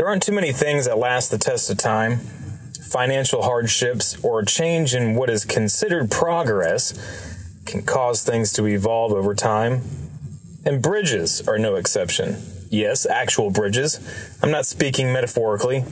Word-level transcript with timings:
There 0.00 0.08
aren't 0.08 0.22
too 0.22 0.32
many 0.32 0.50
things 0.50 0.86
that 0.86 0.96
last 0.96 1.30
the 1.30 1.36
test 1.36 1.68
of 1.68 1.76
time. 1.76 2.20
Financial 2.90 3.42
hardships 3.42 4.18
or 4.24 4.40
a 4.40 4.46
change 4.46 4.94
in 4.94 5.14
what 5.14 5.28
is 5.28 5.44
considered 5.44 6.10
progress 6.10 6.94
can 7.66 7.82
cause 7.82 8.24
things 8.24 8.50
to 8.54 8.66
evolve 8.66 9.12
over 9.12 9.34
time. 9.34 9.82
And 10.64 10.80
bridges 10.80 11.46
are 11.46 11.58
no 11.58 11.74
exception. 11.74 12.38
Yes, 12.70 13.04
actual 13.04 13.50
bridges. 13.50 14.00
I'm 14.42 14.50
not 14.50 14.64
speaking 14.64 15.12
metaphorically. 15.12 15.84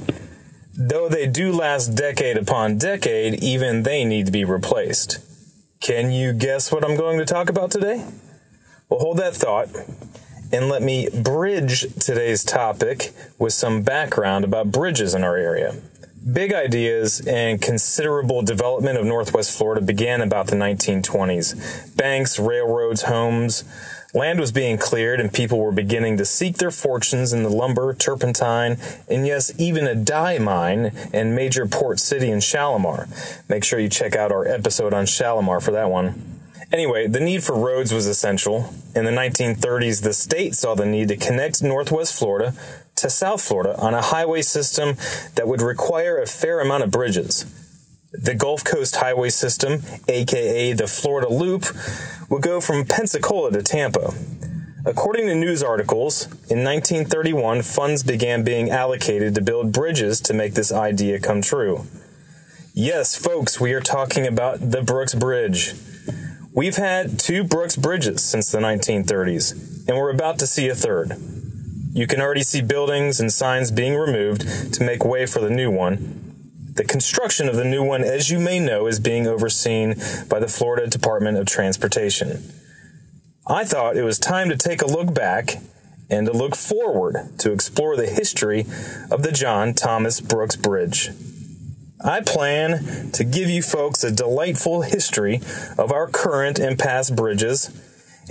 Though 0.75 1.11
they 1.11 1.27
do 1.27 1.53
last 1.53 1.89
decade 1.89 2.39
upon 2.39 2.79
decade, 2.79 3.45
even 3.45 3.83
they 3.83 4.07
need 4.07 4.25
to 4.25 4.33
be 4.33 4.47
replaced. 4.47 5.19
Can 5.83 6.13
you 6.13 6.33
guess 6.33 6.73
what 6.73 6.83
I'm 6.83 6.97
going 6.97 7.19
to 7.19 7.27
talk 7.27 7.51
about 7.51 7.71
today? 7.71 8.07
Well, 8.89 9.01
hold 9.01 9.19
that 9.19 9.37
thought 9.37 9.69
and 10.53 10.69
let 10.69 10.83
me 10.83 11.09
bridge 11.11 11.83
today's 11.95 12.45
topic 12.45 13.12
with 13.39 13.53
some 13.53 13.83
background 13.83 14.45
about 14.45 14.73
bridges 14.73 15.15
in 15.15 15.25
our 15.25 15.37
area. 15.37 15.75
Big 16.33 16.52
ideas 16.52 17.21
and 17.27 17.62
considerable 17.62 18.43
development 18.43 18.98
of 18.98 19.07
Northwest 19.07 19.57
Florida 19.57 19.80
began 19.80 20.21
about 20.21 20.48
the 20.48 20.57
1920s. 20.57 21.97
Banks, 21.97 22.38
railroads, 22.38 23.02
homes, 23.02 23.65
land 24.15 24.41
was 24.41 24.52
being 24.52 24.79
cleared 24.79 25.21
and 25.21 25.33
people 25.33 25.59
were 25.59 25.73
beginning 25.73 26.16
to 26.16 26.24
seek 26.24 26.57
their 26.57 26.71
fortunes 26.71 27.33
in 27.33 27.43
the 27.43 27.49
lumber, 27.49 27.95
turpentine, 27.95 28.79
and 29.09 29.27
yes, 29.27 29.52
even 29.59 29.87
a 29.87 29.95
dye 29.95 30.38
mine 30.38 30.93
in 31.12 31.35
major 31.35 31.66
port 31.66 32.01
city 32.01 32.30
in 32.30 32.41
Shalimar. 32.41 33.09
Make 33.49 33.65
sure 33.65 33.79
you 33.79 33.88
check 33.88 34.16
out 34.16 34.33
our 34.33 34.46
episode 34.46 34.93
on 34.93 35.07
Shalimar 35.07 35.60
for 35.60 35.71
that 35.73 35.91
one. 35.91 36.38
Anyway, 36.71 37.07
the 37.07 37.21
need 37.21 37.43
for 37.43 37.55
roads 37.55 37.93
was 37.93 38.07
essential. 38.07 38.73
In 38.95 39.05
the 39.07 39.11
1930s, 39.11 40.03
the 40.03 40.13
state 40.13 40.55
saw 40.55 40.75
the 40.75 40.85
need 40.85 41.09
to 41.09 41.17
connect 41.17 41.63
Northwest 41.63 42.19
Florida 42.19 42.53
to 42.97 43.09
South 43.09 43.41
Florida 43.41 43.75
on 43.79 43.95
a 43.95 44.03
highway 44.03 44.43
system 44.43 44.97
that 45.35 45.49
would 45.49 45.63
require 45.63 46.19
a 46.19 46.27
fair 46.27 46.61
amount 46.61 46.83
of 46.83 46.91
bridges. 46.91 47.47
The 48.13 48.35
Gulf 48.35 48.65
Coast 48.65 48.97
Highway 48.97 49.30
System, 49.30 49.83
aka 50.09 50.73
the 50.73 50.87
Florida 50.87 51.29
Loop, 51.29 51.66
would 52.29 52.43
go 52.43 52.60
from 52.60 52.85
Pensacola 52.85 53.53
to 53.53 53.63
Tampa. 53.63 54.13
According 54.85 55.27
to 55.27 55.35
news 55.35 55.63
articles, 55.63 56.27
in 56.51 56.65
1931, 56.65 57.63
funds 57.63 58.03
began 58.03 58.45
being 58.45 58.71
allocated 58.71 59.35
to 59.35 59.43
build 59.43 59.73
bridges 59.73 60.21
to 60.23 60.35
make 60.35 60.55
this 60.55 60.73
idea 60.73 61.19
come 61.19 61.43
true. 61.43 61.87
Yes, 62.75 63.16
folks, 63.16 63.60
we 63.60 63.73
are 63.73 63.80
talking 63.80 64.27
about 64.27 64.71
the 64.71 64.82
Brooks 64.82 65.15
Bridge. 65.15 65.75
We've 66.59 66.75
had 66.75 67.20
two 67.20 67.44
Brooks 67.44 67.76
bridges 67.76 68.25
since 68.25 68.50
the 68.50 68.59
1930s, 68.59 69.87
and 69.87 69.97
we're 69.97 70.10
about 70.10 70.41
to 70.41 70.47
see 70.48 70.69
a 70.69 70.75
third. 70.75 71.12
You 71.92 72.09
can 72.09 72.20
already 72.20 72.42
see 72.42 72.62
buildings 72.62 73.20
and 73.20 73.32
signs 73.32 73.70
being 73.70 73.94
removed 73.94 74.75
to 74.75 74.82
make 74.82 75.04
way 75.04 75.25
for 75.25 75.38
the 75.38 75.50
new 75.50 75.70
one. 75.70 76.34
The 76.75 76.82
construction 76.82 77.48
of 77.48 77.54
the 77.54 77.64
new 77.64 77.84
one, 77.84 78.03
as 78.03 78.28
you 78.28 78.41
may 78.41 78.59
know, 78.59 78.88
is 78.88 78.98
being 78.98 79.25
overseen 79.25 79.94
by 80.28 80.41
the 80.41 80.48
Florida 80.48 80.88
Department 80.88 81.38
of 81.38 81.47
Transportation. 81.47 82.42
I 83.47 83.64
thought 83.64 83.97
it 83.97 84.03
was 84.03 84.19
time 84.19 84.48
to 84.48 84.56
take 84.56 84.82
a 84.82 84.86
look 84.86 85.14
back 85.14 85.59
and 86.10 86.26
to 86.26 86.32
look 86.32 86.56
forward 86.56 87.38
to 87.38 87.53
explore 87.53 87.97
the 87.97 88.09
history 88.09 88.66
of 89.12 89.22
the 89.22 89.31
John 89.31 89.75
Thomas 89.75 90.20
Brooks 90.20 90.56
Bridge. 90.56 91.10
I 92.00 92.21
plan 92.21 93.10
to 93.12 93.25
give 93.25 93.50
you 93.50 93.60
folks 93.60 94.04
a 94.04 94.12
delightful 94.12 94.82
history 94.82 95.41
of 95.77 95.91
our 95.91 96.06
current 96.06 96.60
and 96.60 96.78
past 96.78 97.16
bridges, 97.16 97.71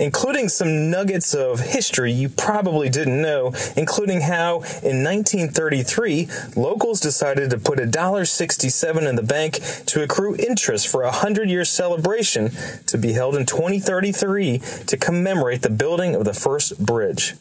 including 0.00 0.48
some 0.48 0.90
nuggets 0.90 1.34
of 1.34 1.60
history 1.60 2.10
you 2.10 2.30
probably 2.30 2.88
didn't 2.88 3.20
know, 3.20 3.52
including 3.76 4.22
how 4.22 4.60
in 4.82 5.04
1933 5.04 6.28
locals 6.56 6.98
decided 6.98 7.50
to 7.50 7.58
put 7.58 7.78
$1.67 7.78 9.06
in 9.06 9.16
the 9.16 9.22
bank 9.22 9.60
to 9.84 10.02
accrue 10.02 10.34
interest 10.36 10.88
for 10.88 11.02
a 11.02 11.08
100 11.08 11.50
year 11.50 11.66
celebration 11.66 12.50
to 12.86 12.96
be 12.96 13.12
held 13.12 13.36
in 13.36 13.44
2033 13.44 14.58
to 14.86 14.96
commemorate 14.96 15.60
the 15.60 15.68
building 15.68 16.14
of 16.14 16.24
the 16.24 16.32
first 16.32 16.84
bridge. 16.84 17.34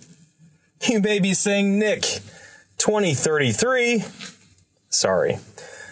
You 0.90 1.00
may 1.00 1.20
be 1.20 1.34
saying, 1.34 1.80
Nick, 1.80 2.02
2033? 2.80 4.04
Sorry. 4.90 5.38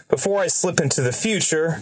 Before 0.08 0.40
I 0.40 0.48
slip 0.48 0.80
into 0.80 1.02
the 1.02 1.12
future, 1.12 1.82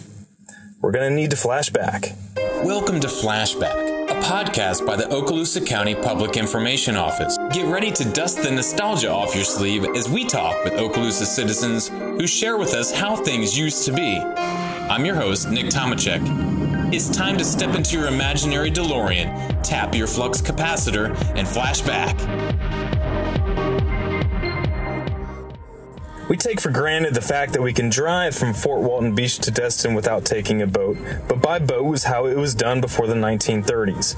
we're 0.80 0.92
going 0.92 1.10
to 1.10 1.14
need 1.14 1.30
to 1.32 1.36
flashback. 1.36 2.16
Welcome 2.64 2.98
to 3.00 3.06
Flashback, 3.06 4.08
a 4.10 4.14
podcast 4.22 4.86
by 4.86 4.96
the 4.96 5.04
Okaloosa 5.04 5.64
County 5.66 5.94
Public 5.94 6.38
Information 6.38 6.96
Office. 6.96 7.36
Get 7.52 7.66
ready 7.66 7.90
to 7.92 8.04
dust 8.12 8.42
the 8.42 8.50
nostalgia 8.50 9.10
off 9.10 9.34
your 9.34 9.44
sleeve 9.44 9.84
as 9.94 10.08
we 10.08 10.24
talk 10.24 10.64
with 10.64 10.72
Okaloosa 10.72 11.26
citizens 11.26 11.88
who 11.88 12.26
share 12.26 12.56
with 12.56 12.72
us 12.72 12.90
how 12.90 13.14
things 13.14 13.58
used 13.58 13.84
to 13.84 13.92
be. 13.92 14.16
I'm 14.16 15.04
your 15.04 15.16
host, 15.16 15.50
Nick 15.50 15.66
Tomachek. 15.66 16.94
It's 16.94 17.14
time 17.14 17.36
to 17.36 17.44
step 17.44 17.74
into 17.74 17.98
your 17.98 18.06
imaginary 18.06 18.70
DeLorean, 18.70 19.62
tap 19.62 19.94
your 19.94 20.06
flux 20.06 20.40
capacitor, 20.40 21.14
and 21.36 21.46
flash 21.46 21.82
back. 21.82 22.18
We 26.26 26.38
take 26.38 26.58
for 26.58 26.70
granted 26.70 27.12
the 27.12 27.20
fact 27.20 27.52
that 27.52 27.60
we 27.60 27.74
can 27.74 27.90
drive 27.90 28.34
from 28.34 28.54
Fort 28.54 28.80
Walton 28.80 29.14
Beach 29.14 29.38
to 29.40 29.50
Destin 29.50 29.92
without 29.92 30.24
taking 30.24 30.62
a 30.62 30.66
boat, 30.66 30.96
but 31.28 31.42
by 31.42 31.58
boat 31.58 31.84
was 31.84 32.04
how 32.04 32.24
it 32.24 32.38
was 32.38 32.54
done 32.54 32.80
before 32.80 33.06
the 33.06 33.14
1930s. 33.14 34.16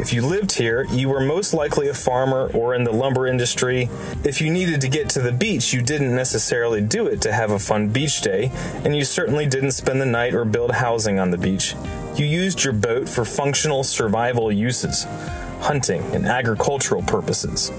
If 0.00 0.12
you 0.12 0.26
lived 0.26 0.50
here, 0.50 0.84
you 0.90 1.08
were 1.08 1.20
most 1.20 1.54
likely 1.54 1.86
a 1.86 1.94
farmer 1.94 2.50
or 2.52 2.74
in 2.74 2.82
the 2.82 2.90
lumber 2.90 3.28
industry. 3.28 3.88
If 4.24 4.40
you 4.40 4.50
needed 4.50 4.80
to 4.80 4.88
get 4.88 5.08
to 5.10 5.22
the 5.22 5.30
beach, 5.30 5.72
you 5.72 5.80
didn't 5.80 6.16
necessarily 6.16 6.80
do 6.80 7.06
it 7.06 7.20
to 7.20 7.32
have 7.32 7.52
a 7.52 7.60
fun 7.60 7.90
beach 7.90 8.20
day, 8.20 8.50
and 8.84 8.96
you 8.96 9.04
certainly 9.04 9.46
didn't 9.46 9.70
spend 9.70 10.00
the 10.00 10.06
night 10.06 10.34
or 10.34 10.44
build 10.44 10.72
housing 10.72 11.20
on 11.20 11.30
the 11.30 11.38
beach. 11.38 11.76
You 12.16 12.26
used 12.26 12.64
your 12.64 12.72
boat 12.72 13.08
for 13.08 13.24
functional 13.24 13.84
survival 13.84 14.50
uses, 14.50 15.04
hunting 15.60 16.02
and 16.12 16.26
agricultural 16.26 17.02
purposes. 17.02 17.70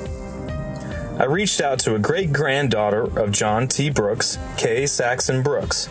I 1.18 1.24
reached 1.24 1.62
out 1.62 1.80
to 1.80 1.96
a 1.96 2.00
great 2.00 2.34
granddaughter 2.34 3.04
of 3.18 3.32
John 3.32 3.70
T. 3.70 3.90
Brooks, 3.90 4.38
Kay 4.58 4.86
Saxon 4.86 5.44
Brooks. 5.44 5.88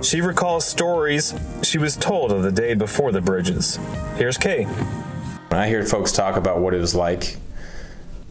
She 0.00 0.22
recalls 0.22 0.64
stories 0.64 1.34
she 1.62 1.76
was 1.76 1.96
told 1.96 2.32
of 2.32 2.42
the 2.42 2.50
day 2.50 2.72
before 2.72 3.12
the 3.12 3.20
bridges. 3.20 3.78
Here's 4.16 4.38
Kay. 4.38 4.64
When 4.64 5.60
I 5.60 5.68
hear 5.68 5.84
folks 5.84 6.12
talk 6.12 6.36
about 6.36 6.60
what 6.60 6.72
it 6.72 6.78
was 6.78 6.94
like, 6.94 7.36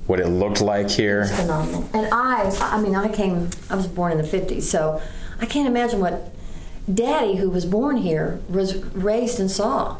what 0.07 0.19
it 0.19 0.27
looked 0.27 0.59
like 0.59 0.89
here, 0.89 1.25
phenomenal. 1.25 1.87
And 1.93 2.07
I, 2.11 2.49
I 2.59 2.81
mean, 2.81 2.95
I 2.95 3.07
came, 3.07 3.51
I 3.69 3.75
was 3.75 3.85
born 3.85 4.11
in 4.11 4.17
the 4.17 4.23
50s, 4.23 4.63
so 4.63 4.99
I 5.39 5.45
can't 5.45 5.67
imagine 5.67 5.99
what 5.99 6.33
Daddy, 6.91 7.35
who 7.35 7.51
was 7.51 7.65
born 7.67 7.97
here, 7.97 8.41
was 8.49 8.75
raised 8.75 9.39
and 9.39 9.51
saw. 9.51 9.97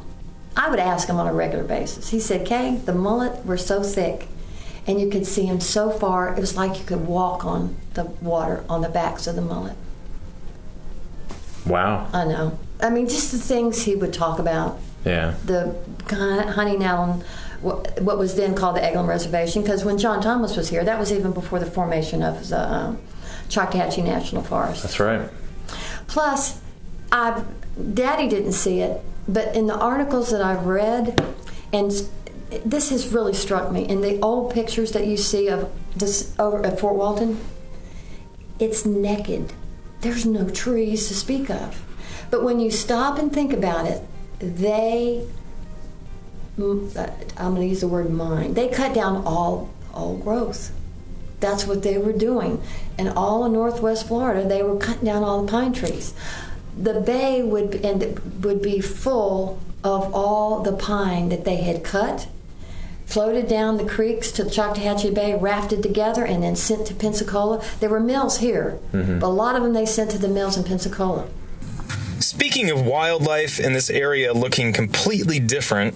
I 0.58 0.72
would 0.72 0.80
ask 0.80 1.08
him 1.08 1.18
on 1.18 1.28
a 1.28 1.34
regular 1.34 1.64
basis. 1.64 2.10
He 2.10 2.20
said, 2.20 2.46
Kay, 2.46 2.78
the 2.78 2.94
mullet 2.94 3.46
were 3.46 3.56
so 3.56 3.84
thick, 3.84 4.28
and 4.88 5.00
you 5.00 5.10
could 5.10 5.26
see 5.26 5.46
them 5.46 5.60
so 5.60 5.90
far, 5.90 6.34
it 6.34 6.40
was 6.40 6.56
like 6.56 6.80
you 6.80 6.86
could 6.86 7.06
walk 7.06 7.46
on 7.46 7.76
the 7.94 8.06
water 8.06 8.64
on 8.68 8.82
the 8.82 8.90
backs 8.90 9.28
of 9.28 9.36
the 9.36 9.42
mullet. 9.42 9.76
wow. 11.66 12.10
I 12.14 12.26
know. 12.26 12.60
I 12.82 12.90
mean, 12.90 13.08
just 13.08 13.32
the 13.32 13.38
things 13.38 13.84
he 13.84 13.96
would 13.96 14.14
talk 14.14 14.40
about. 14.40 14.80
Yeah. 15.06 15.34
the 15.46 15.76
hunting 16.10 16.84
out 16.84 17.00
on 17.00 17.24
what, 17.62 18.18
was 18.18 18.36
then 18.36 18.54
called 18.56 18.76
the 18.76 18.82
Eglin 18.82 19.08
Reservation. 19.08 19.62
Because 19.62 19.84
when 19.84 19.98
John 19.98 20.22
Thomas 20.22 20.56
was 20.56 20.70
here, 20.70 20.84
that 20.84 21.00
was 21.00 21.12
even 21.12 21.32
before 21.32 21.60
the 21.60 21.66
formation 21.66 22.22
of 22.24 22.50
the 22.50 22.60
um, 22.60 23.00
National 23.56 24.44
Forest. 24.44 24.84
That's 24.84 25.00
right. 25.00 25.30
Plus, 26.08 26.60
I 27.12 27.44
Daddy 27.94 28.28
didn't 28.28 28.54
see 28.54 28.82
it, 28.82 29.02
but 29.28 29.56
in 29.56 29.68
the 29.68 29.78
articles 29.78 30.32
that 30.32 30.42
I've 30.42 30.66
read, 30.66 31.24
and 31.72 31.92
this 32.66 32.90
has 32.90 33.14
really 33.14 33.34
struck 33.34 33.72
me. 33.72 33.88
In 33.88 34.02
the 34.02 34.20
old 34.20 34.54
pictures 34.54 34.92
that 34.92 35.08
you 35.08 35.18
see 35.18 35.48
of 35.48 35.72
this 35.96 36.36
over 36.38 36.66
at 36.66 36.80
Fort 36.80 36.96
Walton, 36.96 37.40
it's 38.60 38.86
naked. 38.86 39.54
There's 40.02 40.26
no 40.26 40.50
trees 40.50 41.08
to 41.08 41.14
speak 41.14 41.50
of. 41.50 41.86
But 42.30 42.44
when 42.44 42.60
you 42.60 42.72
stop 42.72 43.20
and 43.20 43.32
think 43.32 43.54
about 43.54 43.86
it, 43.88 44.02
they 44.40 45.26
uh, 46.60 47.10
I'm 47.38 47.56
going 47.56 47.62
to 47.62 47.68
use 47.68 47.82
the 47.82 47.88
word 47.88 48.10
mine. 48.10 48.54
They 48.54 48.68
cut 48.68 48.94
down 48.94 49.24
all 49.26 49.70
all 49.94 50.18
growth. 50.18 50.72
That's 51.40 51.66
what 51.66 51.84
they 51.84 51.98
were 51.98 52.14
doing. 52.14 52.62
And 52.98 53.10
all 53.10 53.46
in 53.46 53.54
Northwest 53.54 54.08
Florida, 54.08 54.48
they 54.48 54.62
were 54.62 54.78
cutting 54.78 55.06
down 55.06 55.24
all 55.24 55.44
the 55.44 55.52
pine 55.52 55.74
trees. 55.74 56.14
The 56.78 57.02
bay 57.02 57.42
would 57.42 57.84
and 57.84 58.44
would 58.44 58.62
be 58.62 58.80
full 58.80 59.60
of 59.84 60.14
all 60.14 60.62
the 60.62 60.74
pine 60.74 61.30
that 61.30 61.44
they 61.44 61.58
had 61.58 61.84
cut, 61.84 62.28
floated 63.12 63.48
down 63.48 63.78
the 63.78 63.86
creeks 63.86 64.32
to 64.34 64.44
the 64.44 64.50
Choctawhatchee 64.50 65.14
Bay, 65.14 65.36
rafted 65.36 65.84
together, 65.84 66.24
and 66.24 66.42
then 66.42 66.56
sent 66.56 66.88
to 66.88 66.94
Pensacola. 66.94 67.64
There 67.80 67.90
were 67.90 68.00
mills 68.00 68.38
here, 68.38 68.80
mm-hmm. 68.94 69.20
but 69.20 69.28
a 69.28 69.30
lot 69.30 69.56
of 69.56 69.64
them 69.64 69.74
they 69.74 69.86
sent 69.86 70.12
to 70.12 70.18
the 70.18 70.28
mills 70.28 70.58
in 70.58 70.64
Pensacola. 70.64 71.28
Speaking 72.20 72.70
of 72.70 72.86
wildlife 72.86 73.60
in 73.60 73.74
this 73.74 73.90
area 73.90 74.34
looking 74.34 74.74
completely 74.74 75.40
different, 75.40 75.96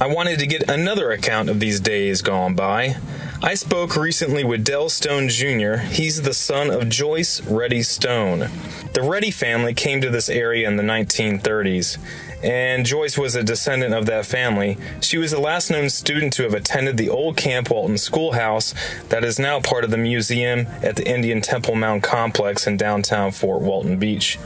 I 0.00 0.06
wanted 0.06 0.38
to 0.38 0.46
get 0.46 0.68
another 0.70 1.10
account 1.10 1.48
of 1.48 1.58
these 1.58 1.80
days 1.80 2.22
gone 2.22 2.54
by. 2.54 2.96
I 3.42 3.54
spoke 3.54 3.96
recently 3.96 4.44
with 4.44 4.64
Dell 4.64 4.88
Stone 4.88 5.28
Jr. 5.28 5.76
He's 5.76 6.22
the 6.22 6.34
son 6.34 6.70
of 6.70 6.88
Joyce 6.88 7.40
Reddy 7.42 7.82
Stone. 7.82 8.48
The 8.92 9.02
Reddy 9.02 9.30
family 9.30 9.74
came 9.74 10.00
to 10.00 10.10
this 10.10 10.28
area 10.28 10.68
in 10.68 10.76
the 10.76 10.82
1930s, 10.82 11.98
and 12.46 12.86
Joyce 12.86 13.18
was 13.18 13.34
a 13.34 13.42
descendant 13.42 13.92
of 13.92 14.06
that 14.06 14.24
family. 14.24 14.78
She 15.00 15.18
was 15.18 15.32
the 15.32 15.40
last 15.40 15.68
known 15.68 15.90
student 15.90 16.32
to 16.34 16.44
have 16.44 16.54
attended 16.54 16.96
the 16.96 17.10
old 17.10 17.36
Camp 17.36 17.70
Walton 17.70 17.98
schoolhouse 17.98 18.72
that 19.08 19.24
is 19.24 19.40
now 19.40 19.58
part 19.58 19.82
of 19.82 19.90
the 19.90 19.96
museum 19.96 20.68
at 20.80 20.94
the 20.94 21.08
Indian 21.08 21.40
Temple 21.40 21.74
Mound 21.74 22.04
complex 22.04 22.64
in 22.68 22.76
downtown 22.76 23.32
Fort 23.32 23.62
Walton 23.62 23.98
Beach. 23.98 24.38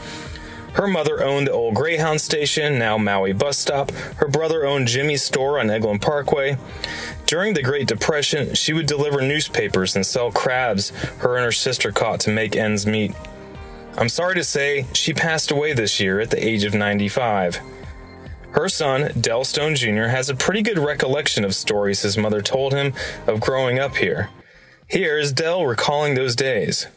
Her 0.73 0.87
mother 0.87 1.23
owned 1.23 1.49
the 1.49 1.53
old 1.53 1.75
Greyhound 1.75 2.23
station, 2.23 2.79
now 2.79 2.97
Maui 2.97 3.35
bus 3.35 3.59
stop. 3.59 3.91
Her 3.91 4.29
brother 4.29 4.65
owned 4.65 4.89
Jimmy's 4.89 5.23
store 5.23 5.59
on 5.59 5.67
Eglin 5.67 6.01
Parkway. 6.01 6.57
During 7.27 7.53
the 7.53 7.63
Great 7.63 7.87
Depression, 7.87 8.55
she 8.55 8.73
would 8.73 8.87
deliver 8.87 9.21
newspapers 9.21 9.95
and 9.95 10.07
sell 10.07 10.33
crabs 10.33 10.89
her 11.19 11.37
and 11.37 11.45
her 11.45 11.53
sister 11.53 11.93
caught 11.93 12.21
to 12.21 12.31
make 12.31 12.57
ends 12.57 12.87
meet. 12.87 13.15
I'm 13.99 14.09
sorry 14.09 14.37
to 14.37 14.45
say, 14.45 14.87
she 14.95 15.13
passed 15.13 15.51
away 15.51 15.75
this 15.75 16.01
year 16.01 16.19
at 16.19 16.31
the 16.31 16.43
age 16.43 16.65
of 16.65 16.73
95. 16.73 17.61
Her 18.53 18.69
son, 18.69 19.13
Dell 19.21 19.45
Stone 19.45 19.77
Jr., 19.77 20.09
has 20.09 20.29
a 20.29 20.35
pretty 20.35 20.63
good 20.63 20.79
recollection 20.79 21.45
of 21.45 21.55
stories 21.55 22.03
his 22.03 22.19
mother 22.19 22.43
told 22.43 22.73
him 22.73 22.93
of 23.27 23.41
growing 23.41 23.79
up 23.79 23.97
here. 23.97 24.31
Here's 24.87 25.33
Dell 25.33 25.65
recalling 25.67 26.15
those 26.15 26.35
days. 26.35 26.89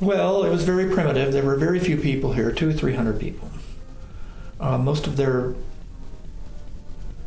Well, 0.00 0.44
it 0.44 0.50
was 0.50 0.64
very 0.64 0.92
primitive. 0.92 1.32
There 1.32 1.44
were 1.44 1.56
very 1.56 1.80
few 1.80 1.96
people 1.96 2.34
here, 2.34 2.52
two 2.52 2.68
or 2.68 2.72
three 2.72 2.94
hundred 2.94 3.18
people. 3.18 3.50
Uh, 4.60 4.76
most 4.76 5.06
of 5.06 5.16
their 5.16 5.54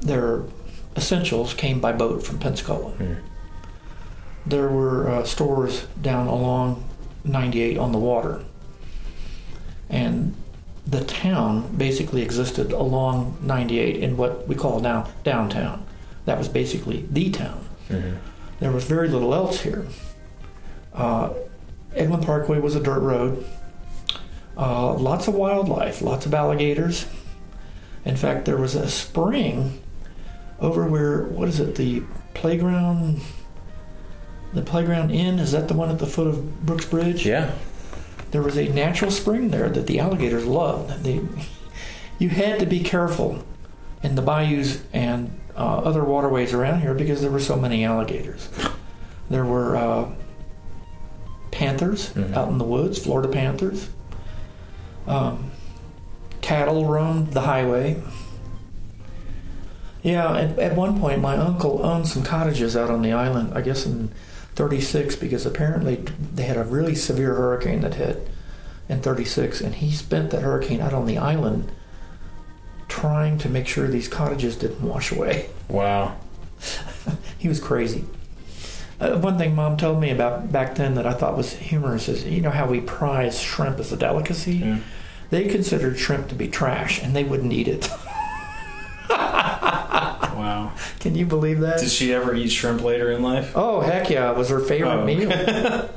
their 0.01 0.43
essentials 0.95 1.53
came 1.53 1.79
by 1.79 1.91
boat 1.91 2.23
from 2.23 2.37
Pensacola. 2.37 2.93
There 4.45 4.69
were 4.69 5.09
uh, 5.09 5.23
stores 5.23 5.87
down 5.99 6.27
along 6.27 6.87
98 7.23 7.77
on 7.77 7.91
the 7.91 7.97
water, 7.97 8.43
and 9.89 10.35
the 10.87 11.03
town 11.03 11.75
basically 11.75 12.21
existed 12.21 12.71
along 12.71 13.37
98 13.41 13.97
in 13.97 14.17
what 14.17 14.47
we 14.47 14.55
call 14.55 14.79
now 14.79 15.09
downtown. 15.23 15.85
That 16.25 16.37
was 16.37 16.47
basically 16.47 17.05
the 17.11 17.31
town. 17.31 17.67
There 18.59 18.71
was 18.71 18.85
very 18.85 19.09
little 19.09 19.33
else 19.33 19.61
here. 19.61 19.85
Uh, 20.93 21.33
Eglin 21.95 22.23
Parkway 22.25 22.59
was 22.59 22.75
a 22.75 22.79
dirt 22.81 22.99
road. 22.99 23.45
Uh, 24.57 24.93
lots 24.93 25.27
of 25.27 25.33
wildlife, 25.33 26.01
lots 26.01 26.25
of 26.25 26.33
alligators. 26.33 27.05
In 28.05 28.15
fact, 28.15 28.45
there 28.45 28.57
was 28.57 28.75
a 28.75 28.89
spring 28.89 29.81
over 30.59 30.85
where, 30.87 31.23
what 31.23 31.49
is 31.49 31.59
it, 31.59 31.75
the 31.75 32.03
playground, 32.33 33.21
the 34.53 34.61
playground 34.61 35.11
inn, 35.11 35.39
is 35.39 35.51
that 35.51 35.67
the 35.67 35.73
one 35.73 35.89
at 35.89 35.99
the 35.99 36.05
foot 36.05 36.27
of 36.27 36.65
Brooks 36.65 36.85
Bridge? 36.85 37.25
Yeah. 37.25 37.53
There 38.35 38.43
was 38.43 38.57
a 38.57 38.67
natural 38.67 39.11
spring 39.11 39.47
there 39.47 39.69
that 39.69 39.87
the 39.87 39.97
alligators 39.97 40.45
loved. 40.45 41.05
They, 41.05 41.21
you 42.19 42.27
had 42.27 42.59
to 42.59 42.65
be 42.65 42.81
careful 42.81 43.45
in 44.03 44.15
the 44.15 44.21
bayous 44.21 44.83
and 44.91 45.39
uh, 45.55 45.77
other 45.77 46.03
waterways 46.03 46.53
around 46.53 46.81
here 46.81 46.93
because 46.93 47.21
there 47.21 47.31
were 47.31 47.39
so 47.39 47.55
many 47.55 47.85
alligators. 47.85 48.49
There 49.29 49.45
were 49.45 49.77
uh, 49.77 50.11
panthers 51.51 52.11
out 52.33 52.49
in 52.49 52.57
the 52.57 52.65
woods, 52.65 53.01
Florida 53.01 53.29
panthers. 53.29 53.87
Um, 55.07 55.51
cattle 56.41 56.87
roamed 56.87 57.31
the 57.31 57.39
highway. 57.39 58.03
Yeah, 60.03 60.35
at, 60.35 60.59
at 60.59 60.75
one 60.75 60.99
point, 60.99 61.21
my 61.21 61.37
uncle 61.37 61.81
owned 61.85 62.09
some 62.09 62.23
cottages 62.23 62.75
out 62.75 62.89
on 62.89 63.01
the 63.01 63.13
island, 63.13 63.53
I 63.53 63.61
guess 63.61 63.85
in 63.85 64.11
36, 64.55 65.15
because 65.17 65.45
apparently 65.45 66.05
they 66.33 66.43
had 66.43 66.57
a 66.57 66.63
really 66.63 66.95
severe 66.95 67.35
hurricane 67.35 67.81
that 67.81 67.95
hit 67.95 68.27
in 68.87 69.01
36, 69.01 69.61
and 69.61 69.75
he 69.75 69.91
spent 69.91 70.31
that 70.31 70.41
hurricane 70.41 70.81
out 70.81 70.93
on 70.93 71.05
the 71.05 71.17
island 71.17 71.71
trying 72.87 73.37
to 73.39 73.49
make 73.49 73.67
sure 73.67 73.87
these 73.87 74.07
cottages 74.07 74.55
didn't 74.55 74.81
wash 74.81 75.11
away. 75.11 75.49
Wow. 75.69 76.17
He 77.37 77.47
was 77.47 77.59
crazy. 77.59 78.05
Uh, 78.99 79.19
one 79.19 79.37
thing 79.37 79.53
mom 79.53 79.77
told 79.77 79.99
me 79.99 80.09
about 80.09 80.51
back 80.51 80.73
then 80.73 80.95
that 80.95 81.05
I 81.05 81.13
thought 81.13 81.37
was 81.37 81.53
humorous 81.53 82.07
is 82.07 82.25
you 82.25 82.41
know 82.41 82.49
how 82.49 82.65
we 82.65 82.81
prize 82.81 83.39
shrimp 83.39 83.79
as 83.79 83.91
a 83.91 83.97
delicacy? 83.97 84.61
They 85.29 85.47
considered 85.47 85.99
shrimp 85.99 86.29
to 86.29 86.35
be 86.35 86.47
trash 86.47 87.03
and 87.03 87.15
they 87.15 87.23
wouldn't 87.23 87.53
eat 87.53 87.67
it. 87.67 87.87
Wow. 90.45 90.73
Can 90.99 91.15
you 91.15 91.25
believe 91.25 91.59
that? 91.61 91.79
Did 91.79 91.89
she 91.89 92.13
ever 92.13 92.35
eat 92.35 92.49
shrimp 92.49 92.83
later 92.83 93.11
in 93.11 93.23
life? 93.23 93.53
Oh, 93.55 93.81
heck 93.81 94.11
yeah. 94.11 94.29
It 94.29 94.37
was 94.37 94.49
her 94.49 94.59
favorite 94.59 95.01
Oh, 95.01 95.03
meal. 95.05 95.31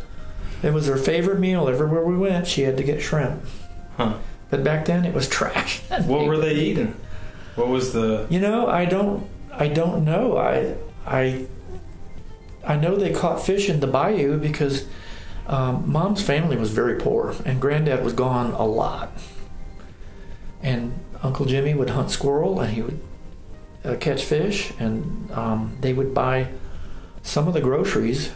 it 0.63 0.73
was 0.73 0.87
her 0.87 0.97
favorite 0.97 1.39
meal. 1.39 1.69
Everywhere 1.69 2.03
we 2.03 2.17
went, 2.17 2.47
she 2.47 2.63
had 2.63 2.79
to 2.79 2.83
get 2.83 3.03
shrimp. 3.03 3.43
Huh. 3.99 4.15
But 4.49 4.65
back 4.65 4.87
then, 4.87 5.05
it 5.05 5.13
was 5.13 5.29
trash. 5.29 5.83
What 6.07 6.25
were 6.25 6.39
they 6.39 6.55
eating? 6.55 6.95
What 7.57 7.69
was 7.69 7.93
the? 7.93 8.27
You 8.31 8.41
know, 8.41 8.69
I 8.69 8.87
don't, 8.87 9.29
I 9.53 9.69
don't 9.69 10.07
know. 10.07 10.39
I, 10.39 10.77
I, 11.07 11.47
I 12.67 12.77
know 12.77 12.97
they 12.97 13.13
caught 13.13 13.45
fish 13.45 13.69
in 13.69 13.81
the 13.81 13.87
bayou 13.87 14.39
because 14.39 14.87
um, 15.47 15.91
mom's 15.93 16.23
family 16.23 16.57
was 16.57 16.71
very 16.71 16.99
poor, 16.99 17.35
and 17.45 17.61
granddad 17.61 18.03
was 18.03 18.15
gone 18.15 18.53
a 18.53 18.65
lot. 18.65 19.13
And 20.63 20.99
Uncle 21.23 21.45
Jimmy 21.45 21.75
would 21.75 21.91
hunt 21.91 22.11
squirrel, 22.11 22.61
and 22.61 22.73
he 22.73 22.81
would 22.81 23.01
uh, 23.85 23.97
catch 23.97 24.25
fish, 24.25 24.73
and 24.79 25.31
um, 25.33 25.77
they 25.81 25.93
would 25.93 26.15
buy 26.15 26.49
some 27.23 27.49
of 27.49 27.55
the 27.55 27.61
groceries, 27.61 28.33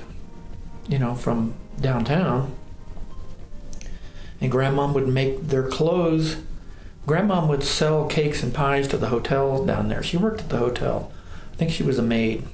you 0.89 0.99
know, 0.99 1.15
from 1.15 1.55
downtown. 1.81 2.55
And 4.41 4.53
grandmom 4.53 4.93
would 4.95 5.09
make 5.09 5.49
their 5.49 5.69
clothes. 5.69 6.37
Grandmom 7.07 7.49
would 7.49 7.63
sell 7.63 8.07
cakes 8.07 8.43
and 8.43 8.53
pies 8.53 8.89
to 8.89 8.97
the 8.97 9.09
hotel 9.09 9.65
down 9.65 9.89
there. 9.89 10.03
She 10.03 10.17
worked 10.17 10.41
at 10.41 10.49
the 10.49 10.59
hotel. 10.59 11.13
I 11.53 11.57
think 11.57 11.71
she 11.71 11.83
was 11.83 11.99
a 11.99 12.03
maid. 12.03 12.45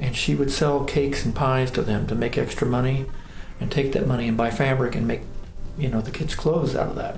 And 0.00 0.16
she 0.16 0.34
would 0.34 0.50
sell 0.50 0.84
cakes 0.84 1.24
and 1.24 1.34
pies 1.34 1.70
to 1.72 1.82
them 1.82 2.06
to 2.08 2.14
make 2.14 2.36
extra 2.36 2.66
money 2.66 3.06
and 3.60 3.70
take 3.70 3.92
that 3.92 4.06
money 4.06 4.28
and 4.28 4.36
buy 4.36 4.50
fabric 4.50 4.94
and 4.94 5.06
make, 5.06 5.20
you 5.78 5.88
know, 5.88 6.00
the 6.00 6.10
kids' 6.10 6.34
clothes 6.34 6.74
out 6.74 6.88
of 6.88 6.96
that. 6.96 7.16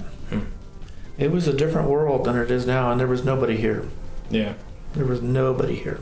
It 1.19 1.33
was 1.33 1.49
a 1.49 1.53
different 1.53 1.89
world 1.89 2.25
than 2.25 2.37
it 2.37 2.51
is 2.51 2.67
now, 2.67 2.91
and 2.91 3.01
there 3.01 3.07
was 3.07 3.25
nobody 3.25 3.57
here. 3.57 3.89
Yeah. 4.31 4.55
There 4.97 5.05
was 5.05 5.21
nobody 5.21 5.77
here. 5.77 6.01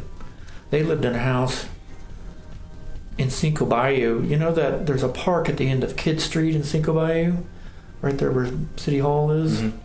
They 0.70 0.84
lived 0.84 1.04
in 1.04 1.14
a 1.14 1.18
house 1.18 1.66
in 3.18 3.28
Cinco 3.28 3.66
Bayou. 3.66 4.22
You 4.22 4.36
know 4.36 4.52
that 4.52 4.86
there's 4.86 5.02
a 5.02 5.08
park 5.08 5.48
at 5.48 5.56
the 5.56 5.68
end 5.68 5.82
of 5.82 5.96
Kid 5.96 6.20
Street 6.20 6.54
in 6.54 6.62
Cinco 6.62 6.94
Bayou, 6.94 7.38
right 8.00 8.16
there 8.16 8.30
where 8.30 8.50
City 8.76 9.00
Hall 9.00 9.32
is. 9.32 9.60
Mm-hmm. 9.60 9.78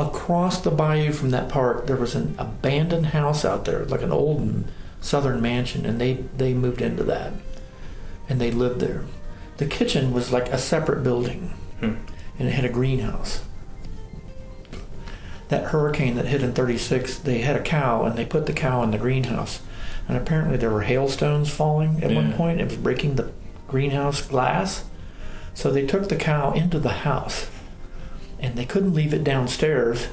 Across 0.00 0.60
the 0.60 0.70
bayou 0.70 1.10
from 1.10 1.30
that 1.30 1.48
park, 1.48 1.88
there 1.88 1.96
was 1.96 2.14
an 2.14 2.36
abandoned 2.38 3.06
house 3.06 3.44
out 3.44 3.64
there, 3.64 3.84
like 3.86 4.02
an 4.02 4.12
old 4.12 4.64
southern 5.00 5.42
mansion, 5.42 5.84
and 5.84 6.00
they 6.00 6.24
they 6.36 6.54
moved 6.54 6.80
into 6.80 7.02
that, 7.02 7.32
and 8.28 8.40
they 8.40 8.52
lived 8.52 8.78
there. 8.78 9.04
The 9.56 9.66
kitchen 9.66 10.12
was 10.12 10.30
like 10.30 10.48
a 10.50 10.58
separate 10.58 11.02
building, 11.02 11.52
hmm. 11.80 11.94
and 12.38 12.48
it 12.48 12.52
had 12.52 12.64
a 12.64 12.68
greenhouse 12.68 13.42
that 15.48 15.66
hurricane 15.66 16.16
that 16.16 16.26
hit 16.26 16.42
in 16.42 16.52
36, 16.52 17.18
they 17.18 17.38
had 17.38 17.56
a 17.56 17.62
cow 17.62 18.04
and 18.04 18.16
they 18.16 18.24
put 18.26 18.46
the 18.46 18.52
cow 18.52 18.82
in 18.82 18.90
the 18.90 18.98
greenhouse. 18.98 19.60
And 20.06 20.16
apparently 20.16 20.56
there 20.56 20.70
were 20.70 20.82
hailstones 20.82 21.50
falling 21.50 22.02
at 22.02 22.12
one 22.12 22.30
Yeah. 22.30 22.36
point. 22.36 22.60
It 22.60 22.64
was 22.68 22.76
breaking 22.76 23.16
the 23.16 23.30
greenhouse 23.66 24.20
glass. 24.22 24.84
So 25.54 25.70
they 25.70 25.86
took 25.86 26.08
the 26.08 26.16
cow 26.16 26.52
into 26.52 26.78
the 26.78 26.88
house 26.90 27.46
and 28.40 28.56
they 28.56 28.64
couldn't 28.64 28.94
leave 28.94 29.12
it 29.12 29.24
downstairs. 29.24 30.06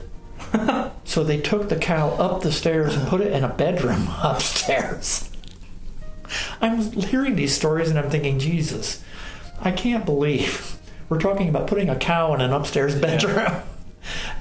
so 1.05 1.23
they 1.23 1.37
took 1.39 1.69
the 1.69 1.75
cow 1.75 2.09
up 2.11 2.41
the 2.41 2.51
stairs 2.51 2.95
and 2.95 3.07
put 3.07 3.21
it 3.21 3.31
in 3.31 3.43
a 3.43 3.49
bedroom 3.49 4.09
upstairs. 4.23 5.29
I'm 6.61 6.81
hearing 6.91 7.35
these 7.35 7.53
stories 7.55 7.89
and 7.89 7.99
I'm 7.99 8.09
thinking, 8.09 8.39
Jesus, 8.39 9.03
I 9.61 9.71
can't 9.71 10.05
believe 10.05 10.77
we're 11.09 11.19
talking 11.19 11.47
about 11.49 11.67
putting 11.67 11.89
a 11.89 11.95
cow 11.95 12.33
in 12.33 12.41
an 12.41 12.51
upstairs 12.51 12.95
bedroom. 12.95 13.61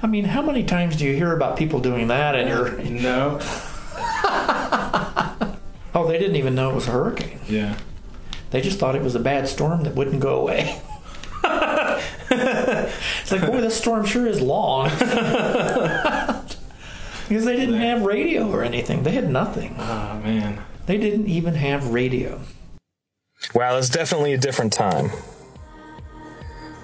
I 0.01 0.07
mean, 0.07 0.25
how 0.25 0.41
many 0.41 0.63
times 0.63 0.95
do 0.97 1.05
you 1.05 1.15
hear 1.15 1.33
about 1.33 1.57
people 1.57 1.79
doing 1.79 2.07
that 2.07 2.35
and 2.35 2.49
you're 2.49 2.77
No. 3.01 3.39
Oh, 5.95 6.05
they 6.05 6.19
didn't 6.19 6.35
even 6.35 6.55
know 6.55 6.71
it 6.71 6.75
was 6.75 6.89
a 6.89 6.91
hurricane. 6.91 7.39
Yeah. 7.47 7.77
They 8.51 8.59
just 8.59 8.79
thought 8.79 8.95
it 8.95 9.01
was 9.01 9.15
a 9.15 9.19
bad 9.19 9.47
storm 9.47 9.83
that 9.83 9.95
wouldn't 9.95 10.19
go 10.19 10.41
away. 10.41 10.81
it's 12.29 13.31
like, 13.31 13.45
boy, 13.45 13.61
this 13.61 13.77
storm 13.77 14.05
sure 14.05 14.27
is 14.27 14.41
long. 14.41 14.89
because 14.89 17.45
they 17.45 17.55
didn't 17.55 17.75
have 17.75 18.01
radio 18.01 18.51
or 18.51 18.61
anything. 18.61 19.03
They 19.03 19.11
had 19.11 19.31
nothing. 19.31 19.77
Oh 19.79 20.19
man. 20.21 20.61
They 20.85 20.97
didn't 20.97 21.27
even 21.27 21.55
have 21.55 21.93
radio. 21.93 22.41
Wow, 23.53 23.77
it's 23.77 23.89
definitely 23.89 24.33
a 24.33 24.37
different 24.37 24.73
time. 24.73 25.11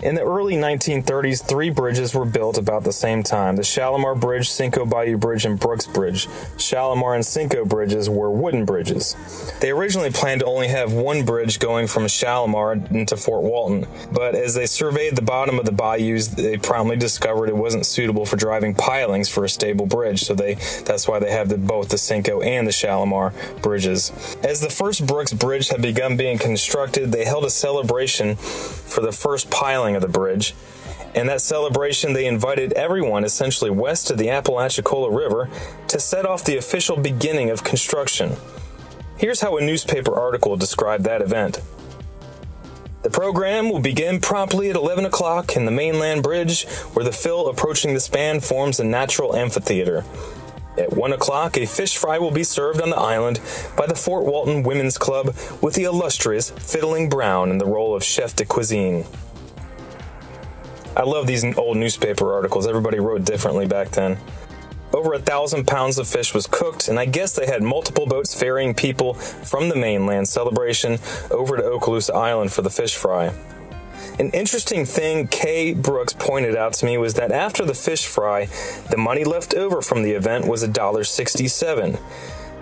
In 0.03 0.15
the 0.15 0.23
early 0.23 0.55
1930s, 0.55 1.45
three 1.45 1.69
bridges 1.69 2.15
were 2.15 2.25
built 2.25 2.57
about 2.57 2.83
the 2.83 2.91
same 2.91 3.21
time 3.21 3.55
the 3.55 3.63
Shalimar 3.63 4.15
Bridge, 4.15 4.49
Cinco 4.49 4.83
Bayou 4.83 5.15
Bridge, 5.15 5.45
and 5.45 5.59
Brooks 5.59 5.85
Bridge. 5.85 6.27
Shalimar 6.57 7.13
and 7.13 7.23
Cinco 7.23 7.65
bridges 7.65 8.09
were 8.09 8.31
wooden 8.31 8.65
bridges. 8.65 9.15
They 9.59 9.69
originally 9.69 10.09
planned 10.09 10.39
to 10.39 10.47
only 10.47 10.69
have 10.69 10.91
one 10.91 11.23
bridge 11.23 11.59
going 11.59 11.85
from 11.85 12.07
Shalimar 12.07 12.73
into 12.89 13.15
Fort 13.15 13.43
Walton, 13.43 13.85
but 14.11 14.33
as 14.33 14.55
they 14.55 14.65
surveyed 14.65 15.15
the 15.15 15.21
bottom 15.21 15.59
of 15.59 15.65
the 15.65 15.71
bayous, 15.71 16.29
they 16.29 16.57
promptly 16.57 16.97
discovered 16.97 17.49
it 17.49 17.55
wasn't 17.55 17.85
suitable 17.85 18.25
for 18.25 18.37
driving 18.37 18.73
pilings 18.73 19.29
for 19.29 19.45
a 19.45 19.49
stable 19.49 19.85
bridge, 19.85 20.23
so 20.23 20.33
they 20.33 20.55
that's 20.83 21.07
why 21.07 21.19
they 21.19 21.31
have 21.31 21.49
the, 21.49 21.57
both 21.59 21.89
the 21.89 21.97
Cinco 21.99 22.41
and 22.41 22.65
the 22.65 22.71
Shalimar 22.71 23.33
bridges. 23.61 24.11
As 24.43 24.61
the 24.61 24.69
first 24.71 25.05
Brooks 25.05 25.31
Bridge 25.31 25.69
had 25.69 25.83
begun 25.83 26.17
being 26.17 26.39
constructed, 26.39 27.11
they 27.11 27.23
held 27.23 27.45
a 27.45 27.51
celebration 27.51 28.35
for 28.35 29.01
the 29.01 29.11
first 29.11 29.51
piling 29.51 29.90
of 29.95 30.01
the 30.01 30.07
bridge. 30.07 30.53
In 31.13 31.27
that 31.27 31.41
celebration, 31.41 32.13
they 32.13 32.25
invited 32.25 32.73
everyone 32.73 33.25
essentially 33.25 33.69
west 33.69 34.09
of 34.09 34.17
the 34.17 34.29
Apalachicola 34.29 35.09
River 35.09 35.49
to 35.89 35.99
set 35.99 36.25
off 36.25 36.45
the 36.45 36.57
official 36.57 36.95
beginning 36.95 37.49
of 37.49 37.63
construction. 37.63 38.37
Here's 39.17 39.41
how 39.41 39.57
a 39.57 39.61
newspaper 39.61 40.17
article 40.17 40.55
described 40.55 41.03
that 41.03 41.21
event. 41.21 41.59
The 43.03 43.09
program 43.09 43.69
will 43.69 43.79
begin 43.79 44.19
promptly 44.19 44.69
at 44.69 44.75
11 44.75 45.05
o'clock 45.05 45.55
in 45.55 45.65
the 45.65 45.71
mainland 45.71 46.23
bridge, 46.23 46.65
where 46.93 47.03
the 47.03 47.11
fill 47.11 47.47
approaching 47.49 47.93
the 47.93 47.99
span 47.99 48.39
forms 48.39 48.79
a 48.79 48.83
natural 48.83 49.35
amphitheater. 49.35 50.05
At 50.77 50.93
1 50.93 51.11
o'clock, 51.11 51.57
a 51.57 51.65
fish 51.65 51.97
fry 51.97 52.19
will 52.19 52.31
be 52.31 52.43
served 52.43 52.81
on 52.81 52.91
the 52.91 52.97
island 52.97 53.41
by 53.75 53.87
the 53.87 53.95
Fort 53.95 54.25
Walton 54.25 54.63
Women's 54.63 54.97
Club 54.97 55.35
with 55.61 55.73
the 55.73 55.83
illustrious 55.83 56.51
Fiddling 56.51 57.09
Brown 57.09 57.49
in 57.49 57.57
the 57.57 57.65
role 57.65 57.95
of 57.95 58.03
chef 58.03 58.35
de 58.35 58.45
cuisine. 58.45 59.05
I 60.95 61.03
love 61.03 61.25
these 61.25 61.45
old 61.57 61.77
newspaper 61.77 62.33
articles. 62.33 62.67
Everybody 62.67 62.99
wrote 62.99 63.23
differently 63.23 63.65
back 63.65 63.91
then. 63.91 64.17
Over 64.93 65.13
a 65.13 65.19
thousand 65.19 65.67
pounds 65.67 65.97
of 65.97 66.07
fish 66.07 66.33
was 66.33 66.47
cooked, 66.47 66.89
and 66.89 66.99
I 66.99 67.05
guess 67.05 67.33
they 67.33 67.45
had 67.45 67.63
multiple 67.63 68.05
boats 68.05 68.37
ferrying 68.37 68.73
people 68.73 69.13
from 69.13 69.69
the 69.69 69.75
mainland 69.75 70.27
celebration 70.27 70.99
over 71.29 71.55
to 71.55 71.63
Okaloosa 71.63 72.13
Island 72.13 72.51
for 72.51 72.61
the 72.61 72.69
fish 72.69 72.95
fry. 72.95 73.33
An 74.19 74.31
interesting 74.31 74.83
thing 74.83 75.27
Kay 75.27 75.73
Brooks 75.73 76.11
pointed 76.11 76.57
out 76.57 76.73
to 76.73 76.85
me 76.85 76.97
was 76.97 77.13
that 77.13 77.31
after 77.31 77.63
the 77.63 77.73
fish 77.73 78.05
fry, 78.05 78.49
the 78.89 78.97
money 78.97 79.23
left 79.23 79.53
over 79.53 79.81
from 79.81 80.03
the 80.03 80.11
event 80.11 80.45
was 80.45 80.61
$1.67. 80.61 81.99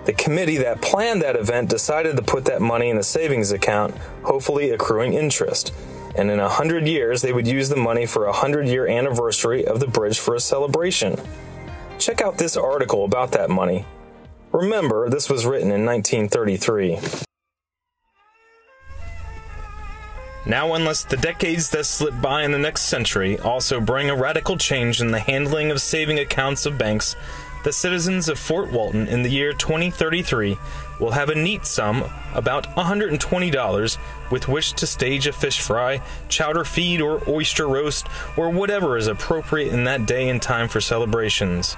The 0.04 0.12
committee 0.12 0.58
that 0.58 0.80
planned 0.80 1.22
that 1.22 1.34
event 1.36 1.68
decided 1.68 2.16
to 2.16 2.22
put 2.22 2.44
that 2.44 2.62
money 2.62 2.90
in 2.90 2.96
a 2.96 3.02
savings 3.02 3.50
account, 3.50 3.96
hopefully 4.22 4.70
accruing 4.70 5.14
interest. 5.14 5.72
And 6.14 6.30
in 6.30 6.40
a 6.40 6.48
hundred 6.48 6.86
years, 6.86 7.22
they 7.22 7.32
would 7.32 7.46
use 7.46 7.68
the 7.68 7.76
money 7.76 8.06
for 8.06 8.26
a 8.26 8.32
hundred 8.32 8.66
year 8.66 8.86
anniversary 8.86 9.64
of 9.64 9.80
the 9.80 9.86
bridge 9.86 10.18
for 10.18 10.34
a 10.34 10.40
celebration. 10.40 11.16
Check 11.98 12.20
out 12.20 12.38
this 12.38 12.56
article 12.56 13.04
about 13.04 13.32
that 13.32 13.50
money. 13.50 13.84
Remember, 14.52 15.08
this 15.08 15.30
was 15.30 15.46
written 15.46 15.70
in 15.70 15.84
1933. 15.84 16.98
Now, 20.46 20.74
unless 20.74 21.04
the 21.04 21.18
decades 21.18 21.70
that 21.70 21.84
slip 21.84 22.20
by 22.20 22.42
in 22.42 22.50
the 22.50 22.58
next 22.58 22.82
century 22.82 23.38
also 23.38 23.80
bring 23.80 24.08
a 24.08 24.16
radical 24.16 24.56
change 24.56 25.00
in 25.00 25.10
the 25.10 25.20
handling 25.20 25.70
of 25.70 25.80
saving 25.80 26.18
accounts 26.18 26.66
of 26.66 26.78
banks, 26.78 27.14
the 27.62 27.72
citizens 27.72 28.28
of 28.28 28.38
Fort 28.38 28.70
Walton 28.70 29.06
in 29.06 29.22
the 29.22 29.28
year 29.28 29.52
2033 29.52 30.58
will 30.98 31.10
have 31.10 31.28
a 31.28 31.34
neat 31.34 31.66
sum, 31.66 32.04
about 32.34 32.74
$120, 32.76 33.98
with 34.30 34.48
which 34.48 34.72
to 34.74 34.86
stage 34.86 35.26
a 35.26 35.32
fish 35.32 35.60
fry, 35.60 36.00
chowder 36.28 36.64
feed, 36.64 37.00
or 37.00 37.22
oyster 37.28 37.68
roast, 37.68 38.06
or 38.36 38.50
whatever 38.50 38.96
is 38.96 39.06
appropriate 39.06 39.72
in 39.72 39.84
that 39.84 40.06
day 40.06 40.28
and 40.28 40.40
time 40.40 40.68
for 40.68 40.80
celebrations. 40.80 41.76